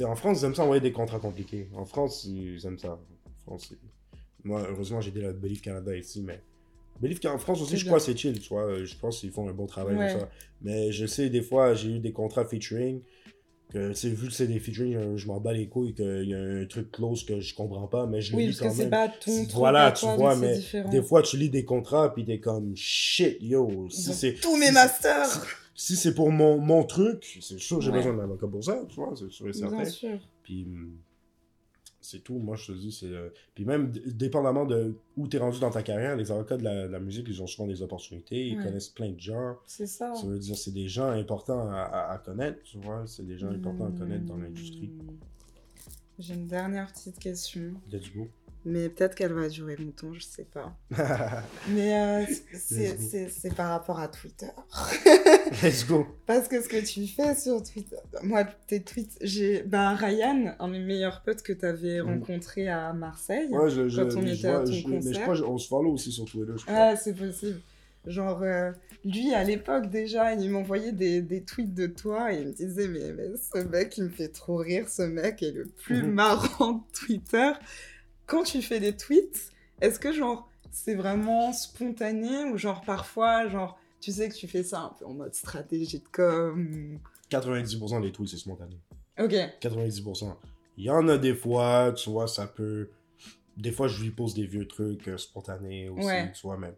[0.02, 1.68] En France, ils aiment ça envoyer des contrats compliqués.
[1.74, 2.92] En France, ils aiment ça.
[3.46, 3.74] En France,
[4.44, 6.40] moi, heureusement, j'ai des là, Believe Canada ici, mais
[7.00, 7.92] Believe qu'en France aussi, je bien.
[7.92, 8.84] crois, c'est chill, tu vois.
[8.84, 10.08] Je pense qu'ils font un bon travail Ouais.
[10.08, 10.28] ça.
[10.62, 13.00] Mais je sais, des fois, j'ai eu des contrats featuring.
[13.72, 16.40] Que, vu que c'est des featuring, euh, je m'en bats les couilles, qu'il y a
[16.40, 18.74] un truc close que je comprends pas, mais je le Oui, lis parce que quand
[18.74, 18.90] c'est même.
[18.90, 20.60] pas ton Voilà, tu toi, vois, mais.
[20.90, 23.88] Des fois, tu lis des contrats, puis t'es comme shit, yo.
[23.90, 25.46] Si c'est tous mes si- masters
[25.76, 27.96] si c'est pour mon, mon truc, c'est sûr que j'ai Ouais.
[27.98, 29.84] besoin d'un avocat pour ça, tu vois, c'est sûr et Bien certain.
[29.84, 30.18] sûr.
[30.42, 30.96] Puis hum,
[32.00, 33.06] c'est tout, moi je te dis, c'est.
[33.06, 36.86] euh, Puis même, dépendamment de où t'es rendu dans ta carrière, les avocats de la,
[36.86, 38.64] de la musique, ils ont souvent des opportunités, ils Ouais.
[38.64, 39.56] connaissent plein de gens.
[39.66, 40.14] C'est ça.
[40.14, 43.36] Ça veut dire, c'est des gens importants à, à- à connaître, tu vois, c'est des
[43.38, 44.90] gens importants à connaître dans l'industrie.
[46.18, 47.72] J'ai une dernière petite question.
[47.90, 48.28] Let's go.
[48.66, 50.76] Mais peut-être qu'elle va durer longtemps, je sais pas.
[51.68, 54.50] Mais euh, c'est- par rapport à Twitter.
[55.62, 56.06] Let's go.
[56.26, 59.62] Parce que ce que tu fais sur Twitter, moi, tes tweets, j'ai.
[59.62, 62.06] Ben, Ryan, un de mes meilleurs potes que tu avais Mm.
[62.06, 63.48] rencontré à Marseille.
[63.50, 65.22] Ouais, je, je, Quand on était à vois- ton je- mais je concert.
[65.22, 66.74] crois qu'on se follow aussi sur Twitter, je crois.
[66.76, 67.60] Ah, c'est possible.
[68.06, 68.72] Genre, euh,
[69.04, 72.88] lui, à l'époque, déjà, il m'envoyait des, des tweets de toi et il me disait
[72.88, 76.10] mais, mais ce mec, il me fait trop rire, ce mec est le plus Mhm.
[76.12, 77.50] marrant de Twitter.
[78.30, 79.50] Quand tu fais des tweets,
[79.80, 84.62] est-ce que, genre, c'est vraiment spontané ou, genre, parfois, genre, tu sais que tu fais
[84.62, 88.78] ça un peu en mode stratégie de com 90% des tweets, c'est spontané.
[89.18, 89.32] Ok.
[89.60, 90.36] 90%.
[90.76, 92.88] Il y en a des fois, tu vois, ça peut.
[93.56, 96.30] Des fois, je lui pose des vieux trucs euh, spontanés aussi, Ouais.
[96.32, 96.72] tu vois, mais.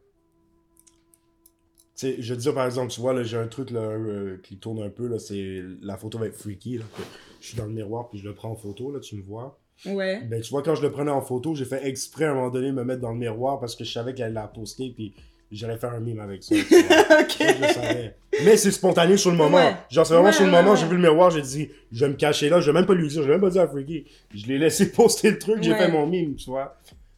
[2.00, 4.82] Je veux dire, par exemple, tu vois, là, j'ai un truc là, euh, qui tourne
[4.82, 7.03] un peu, là, c'est la photo avec Freaky, là, que
[7.40, 9.61] je suis dans le miroir, puis je le prends en photo, là, tu me vois.
[9.86, 10.22] Ouais.
[10.24, 12.50] Ben, tu vois, quand je le prenais en photo, j'ai fait exprès à un moment
[12.50, 15.14] donné me mettre dans le miroir parce que je savais qu'elle allait la poster, puis
[15.50, 16.54] j'allais faire un mime avec ça.
[16.56, 18.16] je savais.
[18.44, 19.58] Mais c'est spontané sur le moment.
[19.58, 19.74] Ouais.
[19.90, 22.12] Genre, c'est vraiment Ouais, sur le moment, j'ai vu le miroir, j'ai dit, je vais
[22.12, 23.68] me cacher là, je vais même pas lui dire, je vais même pas dire à
[23.68, 24.06] Freaky.
[24.34, 26.76] Je l'ai laissé poster le truc, j'ai fait mon mime, tu vois.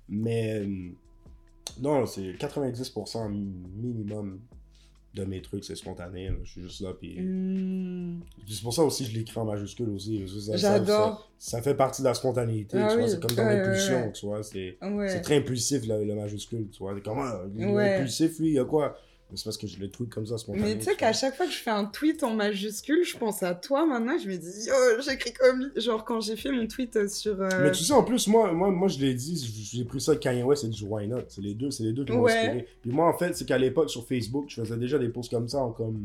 [0.08, 0.66] Mais, euh,
[1.80, 4.40] non, c'est 90% minimum
[5.14, 6.28] de mes trucs, c'est spontané.
[6.28, 6.34] là.
[6.42, 7.20] Je suis juste là, puis.
[7.20, 10.24] Hmm, puis c'est pour ça aussi que je l'écris en majuscule aussi.
[10.54, 11.30] J'adore.
[11.38, 13.04] Ça, ça fait partie de la spontanéité, Ah oui.
[13.08, 14.12] C'est comme dans Ouais, l'impulsion, ouais.
[14.12, 14.42] tu vois.
[14.42, 14.76] C'est.
[14.82, 15.08] Ouais.
[15.08, 16.94] C'est très impulsif, le, le majuscule, tu vois.
[17.00, 17.94] Comment Il est Ouais.
[17.96, 18.96] impulsif, lui, il y a quoi?
[19.30, 20.68] Mais C'est parce que je le tweet comme ça spontanément.
[20.68, 23.42] Mais tu sais qu'à chaque fois que je fais un tweet en majuscule, je pense
[23.42, 24.16] à toi maintenant.
[24.22, 25.70] Je me dis, yo, j'écris comme.
[25.76, 27.40] Genre quand j'ai fait mon tweet euh, sur.
[27.40, 29.36] euh, Mais tu sais, en plus, moi, moi, moi je l'ai dit,
[29.72, 31.22] j'ai pris ça de Kanye West et du Why Not.
[31.28, 32.32] C'est les deux, c'est les deux qui m'ont Ouais.
[32.36, 32.68] inspiré.
[32.82, 35.48] Puis moi, en fait, c'est qu'à l'époque, sur Facebook, je faisais déjà des posts comme
[35.48, 35.98] ça en comme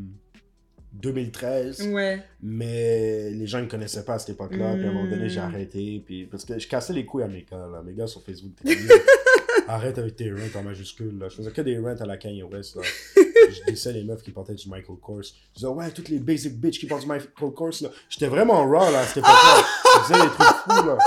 [0.94, 1.88] 2013.
[1.92, 2.20] Ouais.
[2.42, 4.74] Mais les gens ne me connaissaient pas à cette époque-là.
[4.74, 5.44] Puis à un moment donné, j'ai Mm.
[5.44, 6.02] arrêté.
[6.04, 6.24] Puis...
[6.26, 7.68] Parce que je cassais les couilles à mes gars.
[7.70, 7.82] Là.
[7.84, 8.52] Mes gars sur Facebook,
[9.68, 11.18] Arrête avec tes rants en majuscule.
[11.18, 11.28] Là.
[11.28, 12.76] Je faisais que des rants à la Kanye West.
[12.76, 12.82] Là.
[13.16, 15.22] je disais les meufs qui portaient du Michael Kors.
[15.22, 17.72] Je disais, ouais, toutes les basic bitches qui portent du Michael Kors.
[17.82, 17.90] Là.
[18.08, 19.64] J'étais vraiment raw là, à cette époque-là.
[19.84, 20.86] je disais des trucs fous.
[20.86, 20.98] Là.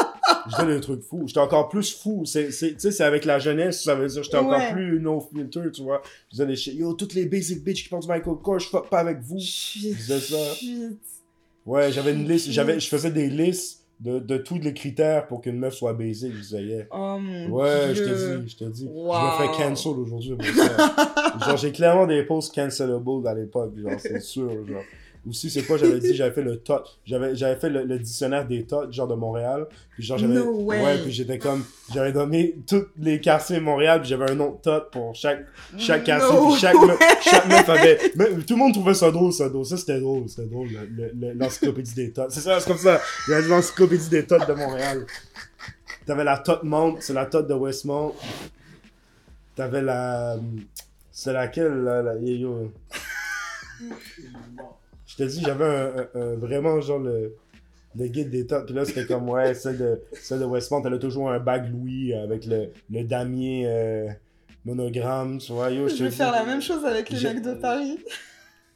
[0.45, 1.23] Je disais des trucs fous.
[1.27, 2.23] J'étais encore plus fou.
[2.25, 5.83] Tu sais, c'est avec la jeunesse, ça veut dire j'étais encore plus no filter, tu
[5.83, 6.01] vois.
[6.29, 6.75] Je disais des shit.
[6.75, 9.39] Yo, toutes les basic bitches qui portent du Michael Kors, je fuck pas avec vous.
[9.39, 10.37] Chut, disais ça.
[11.65, 15.41] Ouais, j'avais une liste, j'avais, je faisais des listes de, de tous les critères pour
[15.41, 16.32] qu'une meuf soit baisée.
[16.32, 16.88] Je disais.
[16.91, 18.88] Oh mon Ouais, je te dis, je te dis.
[18.88, 19.14] Wow.
[19.14, 20.36] Je me fais cancel aujourd'hui
[21.45, 24.84] genre, j'ai clairement des posts cancelable à l'époque, genre, c'est sûr, genre.
[25.30, 28.45] Aussi, c'est quoi, j'avais dit, j'avais fait le tot, j'avais, j'avais fait le, le dictionnaire
[28.45, 29.67] des tots, genre de Montréal.
[29.93, 31.63] Puis genre, j'avais, No ouais, puis j'étais comme,
[31.93, 35.45] j'avais donné tous les quartiers de Montréal, puis j'avais un nom de tot pour chaque,
[35.78, 39.11] chaque quartier, No puis chaque, me- chaque meuf avait, mais tout le monde trouvait ça
[39.11, 42.26] drôle, ça drôle, ça c'était drôle, c'était drôle, le- le- le- l'encyclopédie des tots.
[42.30, 42.99] C'est ça, c'est comme ça,
[43.47, 45.05] l'encyclopédie des tots de Montréal.
[46.05, 48.13] T'avais la tot Mount, c'est la tot de Westmont.
[49.55, 50.36] T'avais la,
[51.13, 52.71] c'est laquelle, là, la, yo,
[55.18, 57.36] je te dis, j'avais un, un- un- vraiment genre le,
[57.95, 58.66] le guide des tots.
[58.66, 61.72] Puis là, c'était comme, ouais, celle de, celle de Westmont, elle a toujours un bag
[61.72, 64.07] Louis avec le, le damier euh,
[64.66, 65.70] monogramme, tu vois.
[65.70, 67.99] Yo, Je vais faire la même chose avec les mecs de Paris.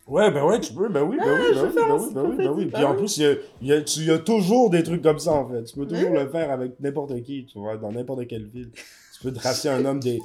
[0.06, 1.96] Ouais, ben ouais, tu peux, ben oui, ben oui, ben vais oui, ben oui, ben
[1.98, 2.30] oui, ben oui.
[2.32, 3.32] encyclopédie, Puis en ben plus, il y a,
[3.62, 5.64] il y, a, tu- il y a toujours des trucs comme ça, en fait.
[5.66, 8.70] Tu peux toujours le faire avec n'importe qui, tu vois, dans n'importe quelle ville.
[8.74, 10.22] Tu peux tracer un homme des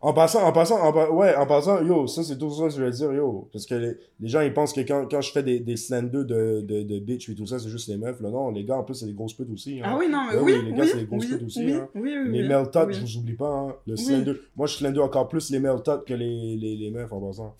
[0.00, 2.82] En passant, en passant, en, ouais, en passant, yo, ça c'est tout ça que je
[2.82, 3.48] veux dire, yo.
[3.52, 6.24] Parce que les, les gens ils pensent que quand, quand je fais des, des slenders
[6.24, 8.20] de, de, de bitch et tout ça, c'est juste les meufs.
[8.20, 9.80] Là, non, les gars en plus c'est des grosses putes aussi.
[9.80, 9.84] hein.
[9.86, 11.70] Ah oui, non, mais Ben oui, oui, les gars, oui, c'est des grosses putes aussi,
[11.72, 11.88] hein.
[11.94, 13.74] Les male je vous oublie pas, hein.
[13.86, 14.40] Le.
[14.56, 17.54] Moi je slender encore plus les male que les, les, les meufs en passant.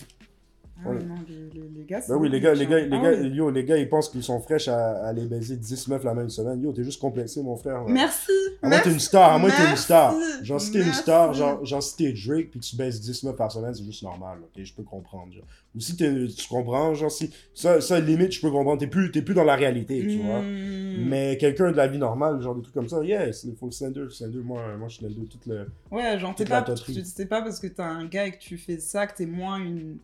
[0.84, 3.12] Ah non, les, les, les gars, Ben oui, les gars, les gars, les Ah gars,
[3.12, 6.14] yo, les gars, ils pensent qu'ils sont fraîches à, à aller baiser 10 meufs la
[6.14, 6.62] même semaine.
[6.62, 7.84] Yo, t'es juste complexé, mon frère.
[7.86, 8.32] Merci.
[8.62, 10.14] À que t'es une star, à que t'es une star.
[10.42, 13.36] Genre, si t'es une star, genre, genre si t'es Drake, puis tu baisses 10 meufs
[13.36, 14.62] par semaine, c'est juste normal, ok?
[14.62, 15.44] Je peux comprendre, genre.
[15.74, 19.10] Ou si t'es, tu comprends, genre, si, ça, ça, limite, je peux comprendre, t'es plus,
[19.12, 20.40] t'es plus dans la réalité, tu vois.
[20.40, 21.08] Hmm.
[21.08, 23.72] Mais quelqu'un de la vie normale, genre des trucs comme ça, yes, il faut le
[23.72, 25.66] slender, le slender, moi, moi, je slender toute le...
[25.90, 29.06] Ouais, genre, t'es pas, pas parce que t'as un gars et que tu fais ça
[29.06, 29.98] que t'es moins une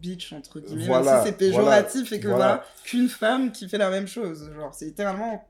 [0.00, 0.86] bitch, entre guillemets.
[0.86, 2.46] Voilà, Même si c'est péjoratif et que voilà.
[2.46, 4.50] voilà, qu'une femme qui fait la même chose.
[4.54, 5.46] Genre, c'est littéralement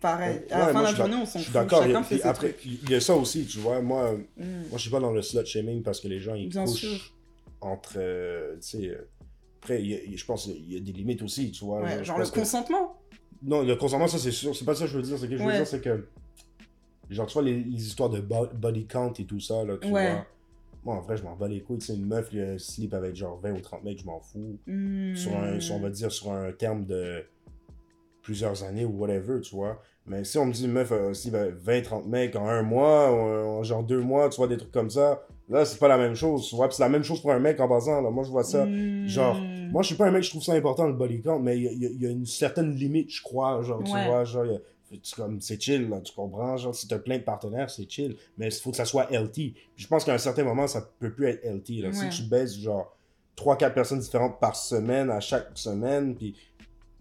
[0.00, 0.42] pareil.
[0.50, 1.52] à la Ouais, fin de la journée, on s'en fout.
[1.52, 2.64] d'accord, a- fait ses après, trucs.
[2.84, 4.44] il y a ça aussi, tu vois, moi, Hmm.
[4.68, 6.80] moi, je suis pas dans le slut shaming parce que les gens, ils Bien couchent
[6.80, 7.12] sûr.
[7.60, 9.08] entre, euh, tu sais, euh,
[9.60, 11.82] après, il y a- je pense qu'il y a des limites aussi, tu vois.
[11.82, 12.98] Ouais, genre le que- consentement.
[13.44, 14.54] Non, le consentement, ça c'est sûr.
[14.56, 15.18] C'est pas ça que je veux dire.
[15.18, 16.06] Ce que je veux dire, c'est que.
[17.10, 19.88] Genre, tu vois, les, les histoires de bo- body count et tout ça, là, tu
[19.88, 20.26] vois.
[20.84, 21.78] Moi, en vrai, je m'en bats les couilles.
[21.78, 24.58] Tu sais, une meuf, qui sleep avec genre 20 ou 30 mecs, je m'en fous.
[24.66, 25.14] Hmm.
[25.14, 27.24] Sur un, sur, on va dire, sur un terme de
[28.22, 29.80] plusieurs années ou whatever, tu vois.
[30.06, 32.62] Mais si on me dit une meuf euh, sleep avec 20, 30 mecs en un
[32.62, 35.88] mois, ou en genre deux mois, tu vois, des trucs comme ça, là, c'est pas
[35.88, 36.68] la même chose, tu vois.
[36.70, 38.10] C'est la même chose pour un mec en passant, là.
[38.10, 38.64] Moi, je vois ça.
[38.66, 39.06] Hmm.
[39.06, 39.36] genre,
[39.70, 41.62] Moi, je suis pas un mec, je trouve ça important le body count, mais il
[41.62, 43.62] y a- y, y une certaine limite, je crois.
[43.62, 44.60] Genre, tu vois, genre, il
[45.16, 46.56] comme, c'est chill, là, tu comprends?
[46.56, 48.16] Genre, si t'as plein de partenaires, c'est chill.
[48.38, 49.52] Mais il faut que ça soit healthy.
[49.74, 51.88] Puis je pense qu'à un certain moment, ça peut plus être là.
[51.88, 51.92] Ouais.
[51.92, 52.96] Si tu baises, genre,
[53.36, 56.34] 3-4 personnes différentes par semaine, à chaque semaine, puis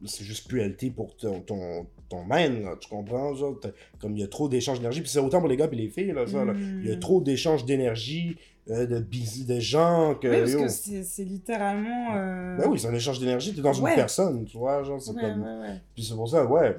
[0.06, 3.34] c'est juste plus healthy pour ton, ton, ton man, là, tu comprends?
[3.36, 3.60] Genre,
[4.00, 5.90] comme il y a trop d'échanges d'énergie, puis c'est autant pour les gars et les
[5.90, 6.44] filles, là, ça.
[6.82, 7.00] Il y a Hmm.
[7.00, 8.36] trop d'échanges d'énergie,
[8.70, 10.28] euh, de busy, de gens, que...
[10.28, 10.52] Oui, parce
[10.88, 12.16] yo, que c'est littéralement.
[12.16, 15.12] euh, ben oui, c'est un échange d'énergie, t'es dans une personne, tu vois, genre, c'est
[15.12, 15.42] ouais, comme...
[15.44, 15.82] ouais, ouais.
[15.94, 16.78] Puis c'est pour ça, ouais,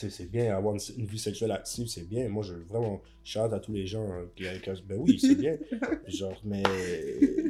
[0.00, 3.52] sais, c'est bien, avoir une, une vie sexuelle active, c'est bien, moi, je vraiment chante
[3.52, 5.56] à tous les gens, euh, qui, qui- ben oui, c'est bien,
[6.08, 6.62] genre, mais,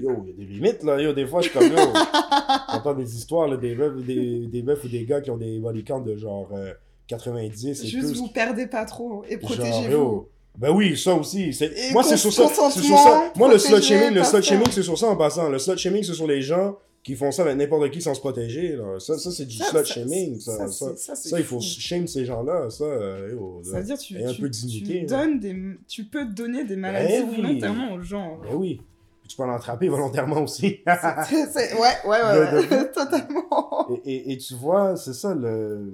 [0.01, 1.77] yo, il y a des limites, là, yo, des fois, je suis comme, yo,
[2.73, 5.59] j'entends des histoires, là, des meufs, des, des meufs ou des gars qui ont des
[5.59, 6.73] body counts de genre euh,
[7.07, 10.29] 90 et Juste plus, vous perdez pas trop et protégez-vous.
[10.59, 11.57] Ben oui, ça aussi.
[11.93, 12.49] Moi, c'est sur ça.
[12.49, 12.97] sur.
[13.37, 15.49] Moi, le slut shaming, le slut shaming, c'est sur ça en passant.
[15.49, 16.77] Le slut shaming, c'est sur les gens
[17.09, 18.77] qui font ça avec n'importe qui sans se protéger.
[18.77, 19.01] Là.
[19.01, 20.39] Ça, ça c'est du slut shaming.
[20.41, 22.69] Ça, ça, ça, il faut shame ces gens-là.
[22.69, 25.25] Ça, euh, Ça veut dire tu, Et un tu, peu de dignité, tu hein.
[25.27, 25.57] donnes des,
[25.89, 27.37] tu peux donner des maladies Eh oui.
[27.37, 28.39] volontairement aux gens.
[28.43, 28.83] Ben oui.
[29.23, 30.81] Puis tu peux en attraper volontairement aussi.
[30.87, 33.89] C'est- c'est- ouais, ouais, ouais, de ouais, totalement.
[34.05, 35.91] et, et, et tu vois, c'est ça le.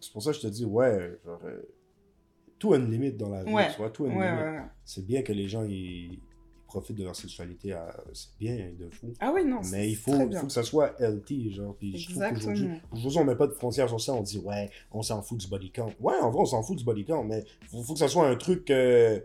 [0.00, 1.40] C'est pour ça que je te dis, ouais, genre.
[1.44, 1.60] euh,
[2.58, 3.68] Tout a une limite dans la vie, Ouais.
[3.72, 4.62] tu vois, tout a une ouais, limite.
[4.86, 6.18] C'est bien que les gens ils
[6.74, 7.76] profitent de leur sexualité,
[8.12, 9.12] c'est bien de fou.
[9.20, 9.60] Ah oui, non.
[9.70, 11.76] Mais il faut, il faut que ça soit healthy, genre.
[11.76, 12.80] Puis je trouve qu'aujourd'hui, Exactement.
[12.92, 14.12] aujourd'hui, on met pas de frontières sur ça.
[14.12, 15.92] On dit, ouais, on s'en fout du body count.
[16.00, 18.26] Ouais, en vrai, on s'en fout du body count, mais faut, faut que ça soit
[18.26, 18.70] un truc.
[18.72, 19.20] euh,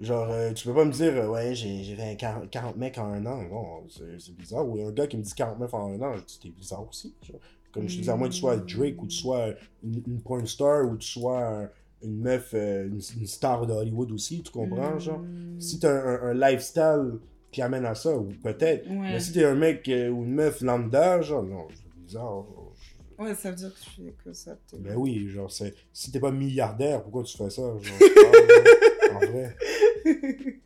[0.00, 2.96] genre, euh, tu peux pas me dire, euh, ouais, j'ai j'ai fait 40, 40 mecs
[2.98, 3.42] en un an.
[3.42, 4.66] Non, c'est bizarre.
[4.66, 6.86] Ou un gars qui me dit 40 mecs en un an, je dis, t'es bizarre
[6.88, 7.14] aussi.
[7.22, 7.38] genre.
[7.72, 9.50] Comme je te dis, à moins que tu sois Drake ou tu sois
[9.84, 11.68] une, une porn star ou tu sois
[12.06, 15.18] une meuf, euh, une, une star de Hollywood aussi, tu comprends, genre?
[15.18, 15.60] Hmm.
[15.60, 17.18] Si t'as un, un lifestyle
[17.52, 18.88] qui amène à ça, ou peut-être.
[18.88, 19.12] Ouais.
[19.12, 22.44] Mais si t'es un mec euh, ou une meuf lambda, genre, non, c'est bizarre.
[22.44, 22.72] genre.
[23.18, 24.58] Ouais, ça veut dire que tu fais que ça.
[24.78, 25.74] Ben oui, genre, c'est...
[25.92, 27.62] si t'es pas milliardaire, pourquoi tu fais ça?
[27.62, 29.56] Genre, genre, en vrai.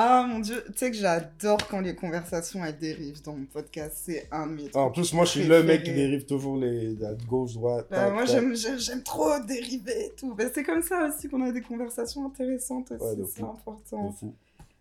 [0.00, 3.98] Ah mon dieu, tu sais que j'adore quand les conversations elles dérivent dans mon podcast.
[4.04, 6.94] C'est un de mes En plus, moi, je suis le mec qui dérive toujours les...
[6.94, 7.88] la gauche, droite.
[7.90, 10.36] Bah, tac, moi j'aime j'aime- trop dériver et tout.
[10.36, 14.14] Bah, c'est comme ça aussi qu'on a des conversations intéressantes aussi, Ouais, c'est important.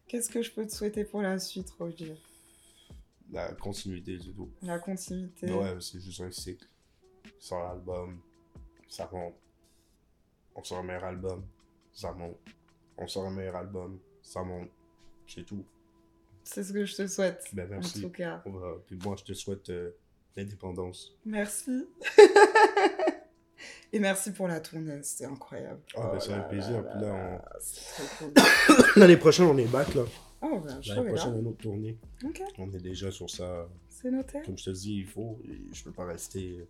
[0.08, 2.16] Qu'est-ce que je peux te souhaiter pour la suite, Roger?
[3.32, 4.50] La continuité du tout.
[4.62, 5.52] La continuité.
[5.52, 6.68] Ouais, c'est juste un cycle.
[7.26, 8.20] On sort l'album,
[8.88, 9.34] ça monte.
[10.56, 11.44] On sort un meilleur album,
[11.92, 12.38] ça monte.
[13.00, 14.70] On sort un meilleur album, ça monte.
[15.28, 15.64] C'est tout.
[16.44, 17.44] C'est ce que je te souhaite.
[17.54, 18.02] Ben, En merci.
[18.02, 18.42] tout cas.
[18.46, 19.92] On va- Puis moi, je te souhaite euh,
[20.36, 21.16] l'indépendance.
[21.26, 21.86] Merci.
[23.94, 25.80] Et merci pour la tournée, c'était incroyable.
[25.96, 26.82] Ah, ben, c'est un là plaisir.
[26.84, 27.46] là là,
[28.20, 28.34] cool.
[28.98, 30.04] L'année prochaine, on est back, là.
[30.42, 31.40] Oh, ben, L'année prochaine, là.
[31.40, 31.98] une autre tournée.
[32.58, 33.68] On est déjà sur ça.
[33.90, 34.42] c'est noté.
[34.46, 35.40] Comme je te dis, il faut.
[35.72, 36.68] Je peux pas rester.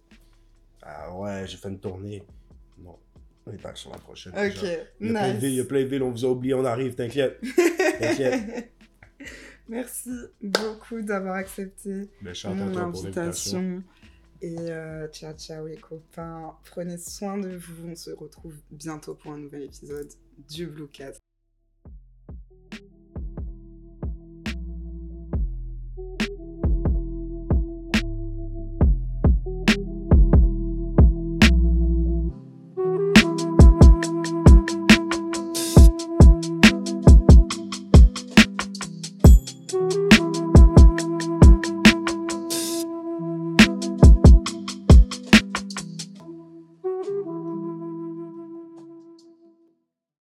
[0.81, 2.23] Ah ouais, j'ai fait une tournée.
[2.77, 2.97] Non.
[3.47, 4.33] On est back sur la prochaine.
[4.33, 4.77] Ok, déjà.
[4.99, 5.67] Il y, a plein de villes, il y a nice.
[5.67, 7.39] plein de villes, on vous a oublié, on arrive, t'inquiète.
[7.99, 8.71] T'inquiète.
[9.69, 12.09] Merci beaucoup d'avoir accepté
[12.45, 13.83] mon invitation.
[14.41, 16.55] Et euh, ciao, ciao les copains.
[16.65, 17.89] Prenez soin de vous.
[17.89, 20.07] On se retrouve bientôt pour un nouvel épisode
[20.49, 21.19] du Blue Cast.